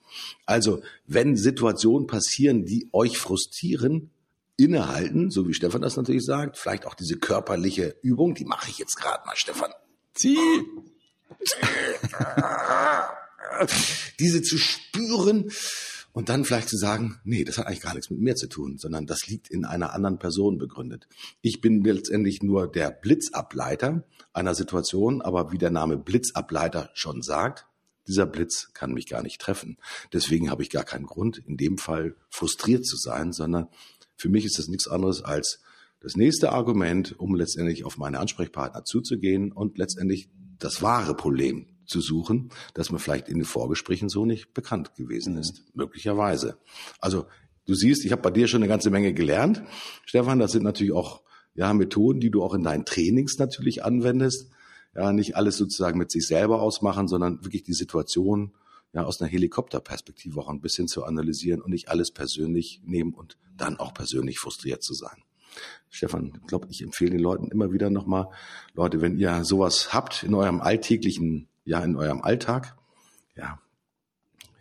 Also, 0.46 0.82
wenn 1.06 1.36
Situationen 1.36 2.08
passieren, 2.08 2.64
die 2.64 2.88
euch 2.92 3.16
frustrieren, 3.16 4.10
innehalten, 4.56 5.30
so 5.30 5.48
wie 5.48 5.54
Stefan 5.54 5.82
das 5.82 5.96
natürlich 5.96 6.24
sagt, 6.24 6.58
vielleicht 6.58 6.86
auch 6.86 6.94
diese 6.94 7.16
körperliche 7.16 7.96
Übung, 8.02 8.34
die 8.34 8.44
mache 8.44 8.70
ich 8.70 8.78
jetzt 8.78 8.96
gerade 8.96 9.24
mal, 9.26 9.36
Stefan. 9.36 9.70
Zieh! 10.14 10.38
diese 14.18 14.42
zu 14.42 14.58
spüren 14.58 15.50
und 16.12 16.28
dann 16.28 16.44
vielleicht 16.44 16.68
zu 16.68 16.76
sagen, 16.76 17.20
nee, 17.24 17.44
das 17.44 17.58
hat 17.58 17.66
eigentlich 17.66 17.80
gar 17.80 17.94
nichts 17.94 18.10
mit 18.10 18.20
mir 18.20 18.36
zu 18.36 18.46
tun, 18.46 18.78
sondern 18.78 19.06
das 19.06 19.26
liegt 19.26 19.50
in 19.50 19.64
einer 19.64 19.92
anderen 19.92 20.18
Person 20.18 20.58
begründet. 20.58 21.08
Ich 21.42 21.60
bin 21.60 21.82
letztendlich 21.82 22.42
nur 22.42 22.70
der 22.70 22.90
Blitzableiter 22.90 24.04
einer 24.32 24.54
Situation, 24.54 25.22
aber 25.22 25.50
wie 25.50 25.58
der 25.58 25.70
Name 25.70 25.96
Blitzableiter 25.96 26.90
schon 26.94 27.22
sagt, 27.22 27.66
dieser 28.06 28.26
Blitz 28.26 28.70
kann 28.74 28.92
mich 28.92 29.08
gar 29.08 29.22
nicht 29.22 29.40
treffen. 29.40 29.78
Deswegen 30.12 30.50
habe 30.50 30.62
ich 30.62 30.70
gar 30.70 30.84
keinen 30.84 31.06
Grund, 31.06 31.38
in 31.38 31.56
dem 31.56 31.78
Fall 31.78 32.16
frustriert 32.28 32.86
zu 32.86 32.96
sein, 32.96 33.32
sondern 33.32 33.68
für 34.16 34.28
mich 34.28 34.44
ist 34.44 34.58
das 34.58 34.68
nichts 34.68 34.88
anderes 34.88 35.22
als 35.22 35.60
das 36.00 36.16
nächste 36.16 36.52
Argument, 36.52 37.18
um 37.18 37.34
letztendlich 37.34 37.84
auf 37.84 37.96
meine 37.96 38.20
Ansprechpartner 38.20 38.84
zuzugehen 38.84 39.52
und 39.52 39.78
letztendlich 39.78 40.28
das 40.58 40.82
wahre 40.82 41.14
Problem 41.14 41.66
zu 41.86 42.00
suchen, 42.00 42.50
das 42.74 42.90
mir 42.90 42.98
vielleicht 42.98 43.28
in 43.28 43.38
den 43.38 43.44
Vorgesprächen 43.44 44.08
so 44.08 44.26
nicht 44.26 44.52
bekannt 44.54 44.94
gewesen 44.96 45.36
ist, 45.36 45.60
mhm. 45.60 45.82
möglicherweise. 45.82 46.58
Also 47.00 47.26
du 47.66 47.74
siehst, 47.74 48.04
ich 48.04 48.12
habe 48.12 48.22
bei 48.22 48.30
dir 48.30 48.48
schon 48.48 48.62
eine 48.62 48.68
ganze 48.68 48.90
Menge 48.90 49.12
gelernt, 49.14 49.62
Stefan. 50.04 50.38
Das 50.38 50.52
sind 50.52 50.62
natürlich 50.62 50.92
auch 50.92 51.22
ja 51.54 51.72
Methoden, 51.72 52.20
die 52.20 52.30
du 52.30 52.42
auch 52.42 52.54
in 52.54 52.62
deinen 52.62 52.84
Trainings 52.84 53.38
natürlich 53.38 53.84
anwendest. 53.84 54.50
Ja, 54.94 55.12
nicht 55.12 55.36
alles 55.36 55.56
sozusagen 55.56 55.98
mit 55.98 56.10
sich 56.10 56.26
selber 56.26 56.62
ausmachen, 56.62 57.08
sondern 57.08 57.42
wirklich 57.44 57.64
die 57.64 57.72
Situation 57.72 58.52
ja 58.94 59.04
aus 59.04 59.20
einer 59.20 59.30
Helikopterperspektive 59.30 60.40
auch 60.40 60.48
ein 60.48 60.60
bisschen 60.60 60.88
zu 60.88 61.04
analysieren 61.04 61.60
und 61.60 61.70
nicht 61.70 61.88
alles 61.88 62.12
persönlich 62.12 62.80
nehmen 62.84 63.12
und 63.12 63.36
dann 63.56 63.78
auch 63.78 63.92
persönlich 63.92 64.38
frustriert 64.38 64.82
zu 64.82 64.94
sein. 64.94 65.22
Stefan, 65.90 66.38
ich 66.40 66.46
glaube, 66.46 66.68
ich 66.70 66.82
empfehle 66.82 67.10
den 67.10 67.20
Leuten 67.20 67.48
immer 67.48 67.72
wieder 67.72 67.90
nochmal, 67.90 68.28
Leute, 68.74 69.00
wenn 69.00 69.18
ihr 69.18 69.44
sowas 69.44 69.92
habt 69.92 70.22
in 70.22 70.34
eurem 70.34 70.60
alltäglichen, 70.60 71.48
ja, 71.64 71.80
in 71.80 71.96
eurem 71.96 72.22
Alltag, 72.22 72.76
ja, 73.36 73.60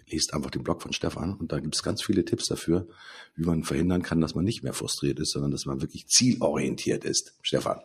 lest 0.08 0.34
einfach 0.34 0.52
den 0.52 0.64
Blog 0.64 0.82
von 0.82 0.94
Stefan 0.94 1.36
und 1.36 1.52
da 1.52 1.60
gibt 1.60 1.76
es 1.76 1.84
ganz 1.84 2.04
viele 2.04 2.26
Tipps 2.26 2.48
dafür, 2.48 2.88
wie 3.36 3.46
man 3.46 3.64
verhindern 3.64 4.04
kann, 4.04 4.22
dass 4.22 4.36
man 4.36 4.46
nicht 4.46 4.64
mehr 4.64 4.74
frustriert 4.74 5.20
ist, 5.20 5.32
sondern 5.32 5.52
dass 5.52 5.66
man 5.66 5.82
wirklich 5.82 6.08
zielorientiert 6.08 7.04
ist. 7.04 7.34
Stefan. 7.42 7.82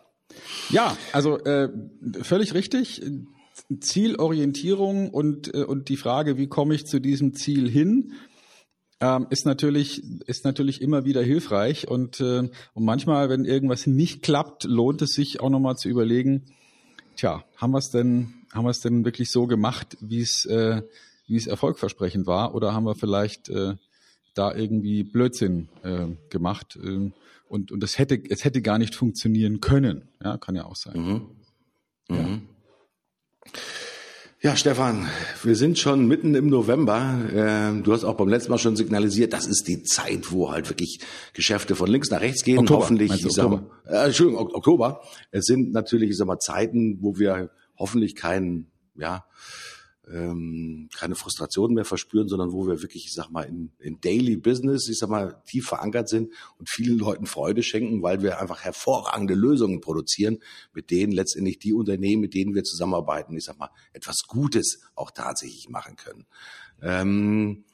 Ja, 0.69 0.95
also 1.11 1.39
äh, 1.39 1.69
völlig 2.21 2.53
richtig. 2.53 3.01
Zielorientierung 3.79 5.09
und, 5.09 5.53
äh, 5.53 5.63
und 5.63 5.89
die 5.89 5.97
Frage, 5.97 6.37
wie 6.37 6.47
komme 6.47 6.75
ich 6.75 6.85
zu 6.85 6.99
diesem 6.99 7.33
Ziel 7.33 7.69
hin, 7.69 8.13
ähm, 9.01 9.27
ist 9.29 9.45
natürlich 9.45 10.03
ist 10.27 10.43
natürlich 10.43 10.81
immer 10.81 11.05
wieder 11.05 11.21
hilfreich 11.21 11.87
und 11.87 12.19
äh, 12.19 12.49
und 12.73 12.85
manchmal, 12.85 13.29
wenn 13.29 13.45
irgendwas 13.45 13.87
nicht 13.87 14.21
klappt, 14.21 14.65
lohnt 14.65 15.01
es 15.01 15.11
sich 15.11 15.39
auch 15.39 15.49
nochmal 15.49 15.75
zu 15.75 15.87
überlegen, 15.87 16.45
tja, 17.15 17.43
haben 17.55 17.71
wir 17.71 17.77
es 17.77 17.89
denn 17.91 18.33
haben 18.53 18.65
wir 18.65 18.71
es 18.71 18.81
denn 18.81 19.05
wirklich 19.05 19.31
so 19.31 19.47
gemacht, 19.47 19.97
wie 20.01 20.21
es 20.21 20.45
äh, 20.45 20.81
wie 21.27 21.37
es 21.37 21.47
erfolgversprechend 21.47 22.27
war, 22.27 22.53
oder 22.55 22.73
haben 22.73 22.85
wir 22.85 22.95
vielleicht 22.95 23.49
äh, 23.49 23.75
da 24.33 24.53
irgendwie 24.53 25.03
Blödsinn 25.03 25.69
äh, 25.83 26.07
gemacht 26.29 26.77
äh, 26.83 27.11
und 27.47 27.71
und 27.71 27.83
es 27.83 27.97
hätte 27.97 28.21
es 28.29 28.43
hätte 28.43 28.61
gar 28.61 28.79
nicht 28.79 28.95
funktionieren 28.95 29.61
können, 29.61 30.09
ja, 30.21 30.37
kann 30.37 30.55
ja 30.55 30.65
auch 30.65 30.75
sein. 30.75 31.01
Mhm. 31.01 31.21
Mhm. 32.09 32.17
Ja. 32.17 32.39
Ja, 34.41 34.55
Stefan, 34.55 35.05
wir 35.43 35.55
sind 35.57 35.77
schon 35.79 36.07
mitten 36.07 36.33
im 36.33 36.47
November. 36.47 37.19
Ähm, 37.33 37.83
du 37.83 37.91
hast 37.91 38.05
auch 38.05 38.15
beim 38.15 38.29
letzten 38.29 38.51
Mal 38.51 38.57
schon 38.57 38.77
signalisiert, 38.77 39.33
das 39.33 39.45
ist 39.45 39.67
die 39.67 39.83
Zeit, 39.83 40.31
wo 40.31 40.49
halt 40.51 40.69
wirklich 40.69 41.01
Geschäfte 41.33 41.75
von 41.75 41.89
links 41.89 42.09
nach 42.09 42.21
rechts 42.21 42.45
gehen. 42.45 42.59
Oktober, 42.59 42.79
hoffentlich, 42.79 43.11
ich 43.25 43.33
sag 43.33 43.49
mal, 43.49 43.55
Oktober? 43.57 43.81
äh, 43.85 44.05
Entschuldigung, 44.05 44.41
Ok- 44.45 44.55
Oktober. 44.55 45.01
Es 45.31 45.43
sind 45.45 45.73
natürlich, 45.73 46.11
ich 46.11 46.17
sag 46.17 46.27
mal, 46.27 46.39
Zeiten, 46.39 46.99
wo 47.01 47.17
wir 47.19 47.49
hoffentlich 47.77 48.15
keinen, 48.15 48.67
ja, 48.95 49.25
ähm, 50.11 50.89
keine 50.95 51.15
Frustration 51.15 51.73
mehr 51.73 51.85
verspüren, 51.85 52.27
sondern 52.27 52.51
wo 52.51 52.67
wir 52.67 52.81
wirklich, 52.81 53.05
ich 53.05 53.13
sag 53.13 53.29
mal, 53.29 53.43
in, 53.43 53.71
in 53.79 54.01
Daily 54.01 54.37
Business, 54.37 54.89
ich 54.89 54.97
sag 54.99 55.09
mal, 55.09 55.41
tief 55.45 55.67
verankert 55.67 56.09
sind 56.09 56.33
und 56.57 56.69
vielen 56.69 56.97
Leuten 56.97 57.25
Freude 57.25 57.63
schenken, 57.63 58.01
weil 58.01 58.21
wir 58.21 58.39
einfach 58.39 58.61
hervorragende 58.61 59.35
Lösungen 59.35 59.81
produzieren, 59.81 60.39
mit 60.73 60.91
denen 60.91 61.11
letztendlich 61.11 61.59
die 61.59 61.73
Unternehmen, 61.73 62.21
mit 62.21 62.33
denen 62.33 62.55
wir 62.55 62.63
zusammenarbeiten, 62.63 63.37
ich 63.37 63.45
sag 63.45 63.59
mal, 63.59 63.69
etwas 63.93 64.23
Gutes 64.27 64.81
auch 64.95 65.11
tatsächlich 65.11 65.69
machen 65.69 65.95
können. 65.95 66.25
Ähm, 66.81 67.65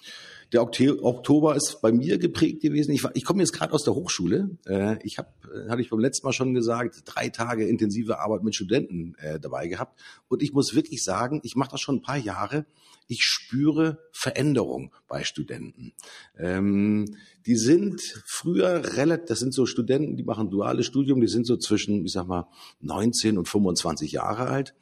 der 0.55 1.03
Oktober 1.03 1.55
ist 1.55 1.79
bei 1.81 1.91
mir 1.91 2.17
geprägt 2.17 2.61
gewesen. 2.61 2.91
Ich, 2.91 3.03
ich 3.13 3.25
komme 3.25 3.41
jetzt 3.41 3.51
gerade 3.51 3.73
aus 3.73 3.83
der 3.83 3.93
Hochschule. 3.93 4.57
Äh, 4.65 4.97
ich 5.03 5.17
habe, 5.17 5.29
äh, 5.53 5.69
hatte 5.69 5.81
ich 5.81 5.89
beim 5.89 5.99
letzten 5.99 6.25
Mal 6.25 6.33
schon 6.33 6.53
gesagt, 6.53 7.03
drei 7.05 7.29
Tage 7.29 7.67
intensive 7.67 8.19
Arbeit 8.19 8.43
mit 8.43 8.55
Studenten 8.55 9.15
äh, 9.15 9.39
dabei 9.39 9.67
gehabt. 9.67 9.99
Und 10.27 10.41
ich 10.41 10.53
muss 10.53 10.73
wirklich 10.73 11.03
sagen, 11.03 11.41
ich 11.43 11.55
mache 11.55 11.71
das 11.71 11.81
schon 11.81 11.95
ein 11.95 12.01
paar 12.01 12.17
Jahre. 12.17 12.65
Ich 13.07 13.23
spüre 13.23 13.99
Veränderung 14.11 14.93
bei 15.07 15.23
Studenten. 15.23 15.93
Ähm, 16.37 17.17
die 17.45 17.55
sind 17.55 18.01
früher 18.25 18.95
relativ, 18.97 19.27
das 19.27 19.39
sind 19.39 19.53
so 19.53 19.65
Studenten, 19.65 20.17
die 20.17 20.23
machen 20.23 20.49
duales 20.49 20.85
Studium, 20.87 21.21
die 21.21 21.27
sind 21.27 21.45
so 21.45 21.57
zwischen, 21.57 22.05
ich 22.05 22.13
sag 22.13 22.27
mal, 22.27 22.47
19 22.81 23.37
und 23.37 23.47
25 23.47 24.13
Jahre 24.13 24.47
alt. 24.47 24.73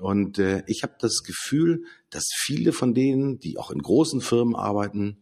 Und 0.00 0.38
äh, 0.38 0.62
ich 0.66 0.82
habe 0.82 0.94
das 0.98 1.22
Gefühl, 1.22 1.84
dass 2.08 2.30
viele 2.32 2.72
von 2.72 2.94
denen, 2.94 3.38
die 3.38 3.58
auch 3.58 3.70
in 3.70 3.82
großen 3.82 4.20
Firmen 4.20 4.56
arbeiten, 4.56 5.18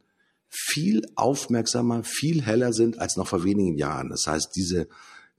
viel 0.48 1.02
aufmerksamer, 1.14 2.04
viel 2.04 2.42
heller 2.42 2.72
sind 2.72 2.98
als 2.98 3.16
noch 3.16 3.26
vor 3.26 3.44
wenigen 3.44 3.76
Jahren. 3.76 4.08
Das 4.08 4.26
heißt, 4.26 4.54
diese 4.56 4.88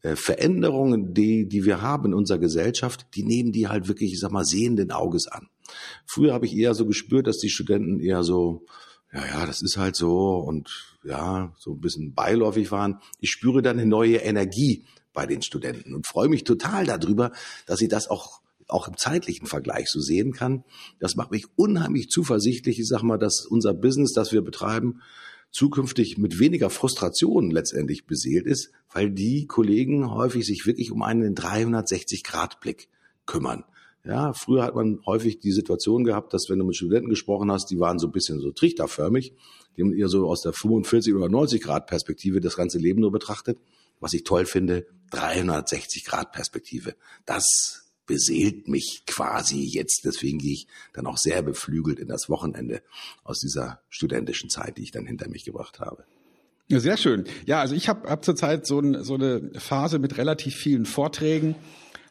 äh, 0.01 0.15
Veränderungen, 0.15 1.13
die, 1.13 1.47
die 1.47 1.65
wir 1.65 1.81
haben 1.81 2.07
in 2.07 2.13
unserer 2.13 2.37
Gesellschaft, 2.37 3.07
die 3.15 3.23
nehmen 3.23 3.51
die 3.51 3.67
halt 3.67 3.87
wirklich, 3.87 4.13
ich 4.13 4.19
sag 4.19 4.31
mal, 4.31 4.45
sehenden 4.45 4.91
Auges 4.91 5.27
an. 5.27 5.49
Früher 6.05 6.33
habe 6.33 6.45
ich 6.45 6.55
eher 6.55 6.73
so 6.73 6.85
gespürt, 6.85 7.27
dass 7.27 7.37
die 7.37 7.49
Studenten 7.49 7.99
eher 7.99 8.23
so, 8.23 8.65
ja, 9.13 9.25
ja, 9.25 9.45
das 9.45 9.61
ist 9.61 9.77
halt 9.77 9.95
so 9.95 10.37
und 10.37 10.97
ja, 11.03 11.53
so 11.57 11.73
ein 11.73 11.81
bisschen 11.81 12.13
beiläufig 12.13 12.71
waren. 12.71 12.99
Ich 13.19 13.31
spüre 13.31 13.61
dann 13.61 13.79
eine 13.79 13.87
neue 13.87 14.17
Energie 14.17 14.85
bei 15.13 15.25
den 15.25 15.41
Studenten 15.41 15.95
und 15.95 16.07
freue 16.07 16.29
mich 16.29 16.43
total 16.43 16.85
darüber, 16.85 17.31
dass 17.65 17.81
ich 17.81 17.89
das 17.89 18.09
auch 18.09 18.41
auch 18.69 18.87
im 18.87 18.97
zeitlichen 18.97 19.47
Vergleich 19.47 19.89
so 19.89 19.99
sehen 19.99 20.31
kann. 20.31 20.63
Das 20.99 21.15
macht 21.15 21.31
mich 21.31 21.45
unheimlich 21.55 22.09
zuversichtlich. 22.09 22.79
Ich 22.79 22.87
sag 22.87 23.03
mal, 23.03 23.17
dass 23.17 23.45
unser 23.45 23.73
Business, 23.73 24.13
das 24.13 24.31
wir 24.31 24.41
betreiben, 24.41 25.01
zukünftig 25.51 26.17
mit 26.17 26.39
weniger 26.39 26.69
Frustration 26.69 27.49
letztendlich 27.49 28.05
beseelt 28.05 28.45
ist, 28.45 28.71
weil 28.93 29.11
die 29.11 29.47
Kollegen 29.47 30.11
häufig 30.11 30.45
sich 30.45 30.65
wirklich 30.65 30.91
um 30.91 31.01
einen 31.01 31.35
360-Grad-Blick 31.35 32.87
kümmern. 33.25 33.63
Ja, 34.05 34.33
früher 34.33 34.63
hat 34.63 34.75
man 34.75 35.01
häufig 35.05 35.39
die 35.39 35.51
Situation 35.51 36.03
gehabt, 36.03 36.33
dass 36.33 36.49
wenn 36.49 36.59
du 36.59 36.65
mit 36.65 36.75
Studenten 36.75 37.09
gesprochen 37.09 37.51
hast, 37.51 37.69
die 37.69 37.79
waren 37.79 37.99
so 37.99 38.07
ein 38.07 38.11
bisschen 38.13 38.39
so 38.39 38.51
trichterförmig, 38.51 39.33
die 39.75 39.81
haben 39.81 39.93
eher 39.93 40.07
so 40.07 40.27
aus 40.27 40.41
der 40.41 40.53
45 40.53 41.13
oder 41.15 41.27
90 41.27 41.61
Grad 41.61 41.87
Perspektive 41.87 42.39
das 42.39 42.55
ganze 42.55 42.77
Leben 42.77 43.01
nur 43.01 43.11
betrachtet. 43.11 43.59
Was 43.99 44.13
ich 44.13 44.23
toll 44.23 44.45
finde, 44.45 44.87
360 45.11 46.05
Grad 46.05 46.31
Perspektive. 46.31 46.95
Das 47.25 47.88
beseelt 48.09 48.67
mich 48.67 49.03
quasi 49.05 49.61
jetzt. 49.61 50.01
Deswegen 50.03 50.39
gehe 50.39 50.53
ich 50.53 50.67
dann 50.93 51.05
auch 51.05 51.17
sehr 51.17 51.43
beflügelt 51.43 51.99
in 51.99 52.07
das 52.07 52.27
Wochenende 52.27 52.81
aus 53.23 53.39
dieser 53.39 53.81
studentischen 53.87 54.49
Zeit, 54.49 54.77
die 54.77 54.81
ich 54.81 54.91
dann 54.91 55.05
hinter 55.05 55.29
mich 55.29 55.45
gebracht 55.45 55.79
habe. 55.79 56.03
Ja, 56.67 56.79
sehr 56.79 56.97
schön. 56.97 57.25
Ja, 57.45 57.61
also 57.61 57.75
ich 57.75 57.87
habe 57.87 58.09
hab 58.09 58.25
zurzeit 58.25 58.65
so, 58.65 58.79
ein, 58.79 59.03
so 59.03 59.13
eine 59.13 59.51
Phase 59.59 59.99
mit 59.99 60.17
relativ 60.17 60.55
vielen 60.55 60.87
Vorträgen. 60.87 61.55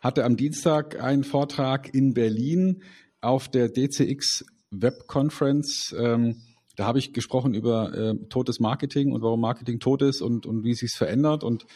Hatte 0.00 0.24
am 0.24 0.36
Dienstag 0.36 1.02
einen 1.02 1.24
Vortrag 1.24 1.92
in 1.92 2.14
Berlin 2.14 2.84
auf 3.20 3.48
der 3.48 3.68
DCX 3.68 4.46
Web 4.70 5.08
Conference. 5.08 5.92
Ähm, 5.98 6.36
da 6.76 6.86
habe 6.86 7.00
ich 7.00 7.12
gesprochen 7.12 7.54
über 7.54 7.92
äh, 7.92 8.14
totes 8.28 8.60
Marketing 8.60 9.10
und 9.10 9.22
warum 9.22 9.40
Marketing 9.40 9.80
tot 9.80 10.02
ist 10.02 10.20
und, 10.20 10.46
und 10.46 10.62
wie 10.62 10.70
es 10.70 10.78
sich 10.78 10.92
verändert. 10.92 11.42
Und 11.42 11.66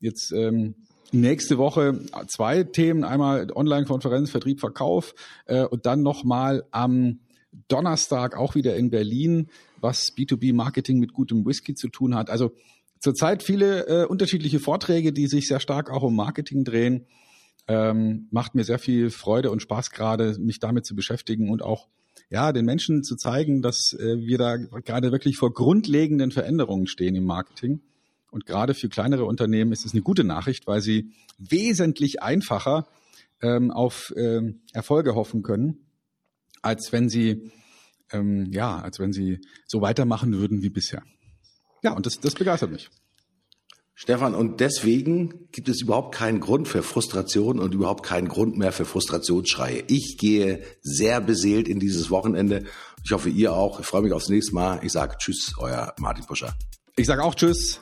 jetzt 0.00 0.32
ähm, 0.32 0.74
nächste 1.12 1.58
Woche 1.58 2.00
zwei 2.26 2.64
Themen. 2.64 3.04
Einmal 3.04 3.50
Online-Konferenz, 3.54 4.30
Vertrieb, 4.30 4.60
Verkauf 4.60 5.14
äh, 5.46 5.64
und 5.64 5.86
dann 5.86 6.02
nochmal 6.02 6.64
am 6.70 7.20
Donnerstag 7.68 8.36
auch 8.36 8.54
wieder 8.54 8.76
in 8.76 8.90
Berlin, 8.90 9.48
was 9.80 10.12
B2B-Marketing 10.16 10.98
mit 10.98 11.12
gutem 11.12 11.44
Whisky 11.46 11.74
zu 11.74 11.88
tun 11.88 12.14
hat. 12.14 12.30
Also 12.30 12.52
zurzeit 13.00 13.42
viele 13.42 13.86
äh, 13.86 14.06
unterschiedliche 14.06 14.60
Vorträge, 14.60 15.12
die 15.12 15.26
sich 15.26 15.48
sehr 15.48 15.60
stark 15.60 15.90
auch 15.90 16.02
um 16.02 16.16
Marketing 16.16 16.64
drehen. 16.64 17.06
Ähm, 17.66 18.28
macht 18.30 18.54
mir 18.54 18.64
sehr 18.64 18.78
viel 18.78 19.10
Freude 19.10 19.50
und 19.50 19.60
Spaß 19.60 19.90
gerade, 19.90 20.38
mich 20.38 20.58
damit 20.58 20.86
zu 20.86 20.94
beschäftigen 20.94 21.50
und 21.50 21.62
auch 21.62 21.88
ja 22.30 22.52
den 22.52 22.64
Menschen 22.64 23.02
zu 23.02 23.16
zeigen, 23.16 23.62
dass 23.62 23.92
äh, 23.92 24.18
wir 24.20 24.38
da 24.38 24.56
gerade 24.56 25.12
wirklich 25.12 25.36
vor 25.36 25.52
grundlegenden 25.52 26.30
Veränderungen 26.30 26.86
stehen 26.86 27.14
im 27.14 27.24
Marketing. 27.24 27.80
Und 28.30 28.46
gerade 28.46 28.74
für 28.74 28.88
kleinere 28.88 29.24
Unternehmen 29.24 29.72
ist 29.72 29.84
es 29.84 29.92
eine 29.92 30.02
gute 30.02 30.24
Nachricht, 30.24 30.66
weil 30.66 30.80
sie 30.80 31.12
wesentlich 31.38 32.22
einfacher 32.22 32.86
ähm, 33.40 33.70
auf 33.70 34.12
ähm, 34.16 34.60
Erfolge 34.72 35.14
hoffen 35.14 35.42
können, 35.42 35.86
als 36.62 36.92
wenn 36.92 37.08
sie 37.08 37.50
ähm, 38.12 38.46
ja, 38.50 38.78
als 38.80 38.98
wenn 38.98 39.12
sie 39.12 39.40
so 39.66 39.80
weitermachen 39.80 40.32
würden 40.32 40.62
wie 40.62 40.70
bisher. 40.70 41.02
Ja, 41.82 41.92
und 41.92 42.06
das, 42.06 42.20
das 42.20 42.34
begeistert 42.34 42.70
mich. 42.70 42.90
Stefan, 43.94 44.36
und 44.36 44.60
deswegen 44.60 45.48
gibt 45.50 45.68
es 45.68 45.82
überhaupt 45.82 46.14
keinen 46.14 46.38
Grund 46.38 46.68
für 46.68 46.84
Frustration 46.84 47.58
und 47.58 47.74
überhaupt 47.74 48.04
keinen 48.04 48.28
Grund 48.28 48.56
mehr 48.56 48.70
für 48.70 48.84
Frustrationsschreie. 48.84 49.82
Ich 49.88 50.18
gehe 50.18 50.62
sehr 50.82 51.20
beseelt 51.20 51.66
in 51.66 51.80
dieses 51.80 52.08
Wochenende. 52.08 52.64
Ich 53.04 53.10
hoffe, 53.10 53.28
ihr 53.28 53.52
auch. 53.52 53.80
Ich 53.80 53.86
freue 53.86 54.02
mich 54.02 54.12
aufs 54.12 54.28
nächste 54.28 54.54
Mal. 54.54 54.80
Ich 54.84 54.92
sage 54.92 55.16
Tschüss, 55.18 55.54
euer 55.58 55.94
Martin 55.98 56.24
Puscher. 56.26 56.56
Ich 56.94 57.06
sage 57.06 57.24
auch 57.24 57.34
Tschüss, 57.34 57.80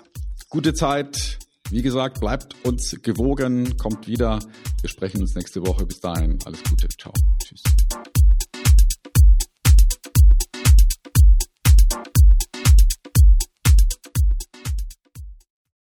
gute 0.49 0.75
Zeit. 0.75 1.39
Wie 1.71 1.83
gesagt, 1.83 2.21
bleibt 2.21 2.55
uns 2.65 2.97
gewogen, 3.03 3.77
kommt 3.77 4.07
wieder. 4.07 4.39
Wir 4.81 4.89
sprechen 4.89 5.21
uns 5.21 5.35
nächste 5.35 5.67
Woche. 5.67 5.85
Bis 5.85 6.01
dahin, 6.01 6.39
alles 6.45 6.63
Gute. 6.63 6.89
Ciao. 6.89 7.13
Tschüss. 7.43 7.63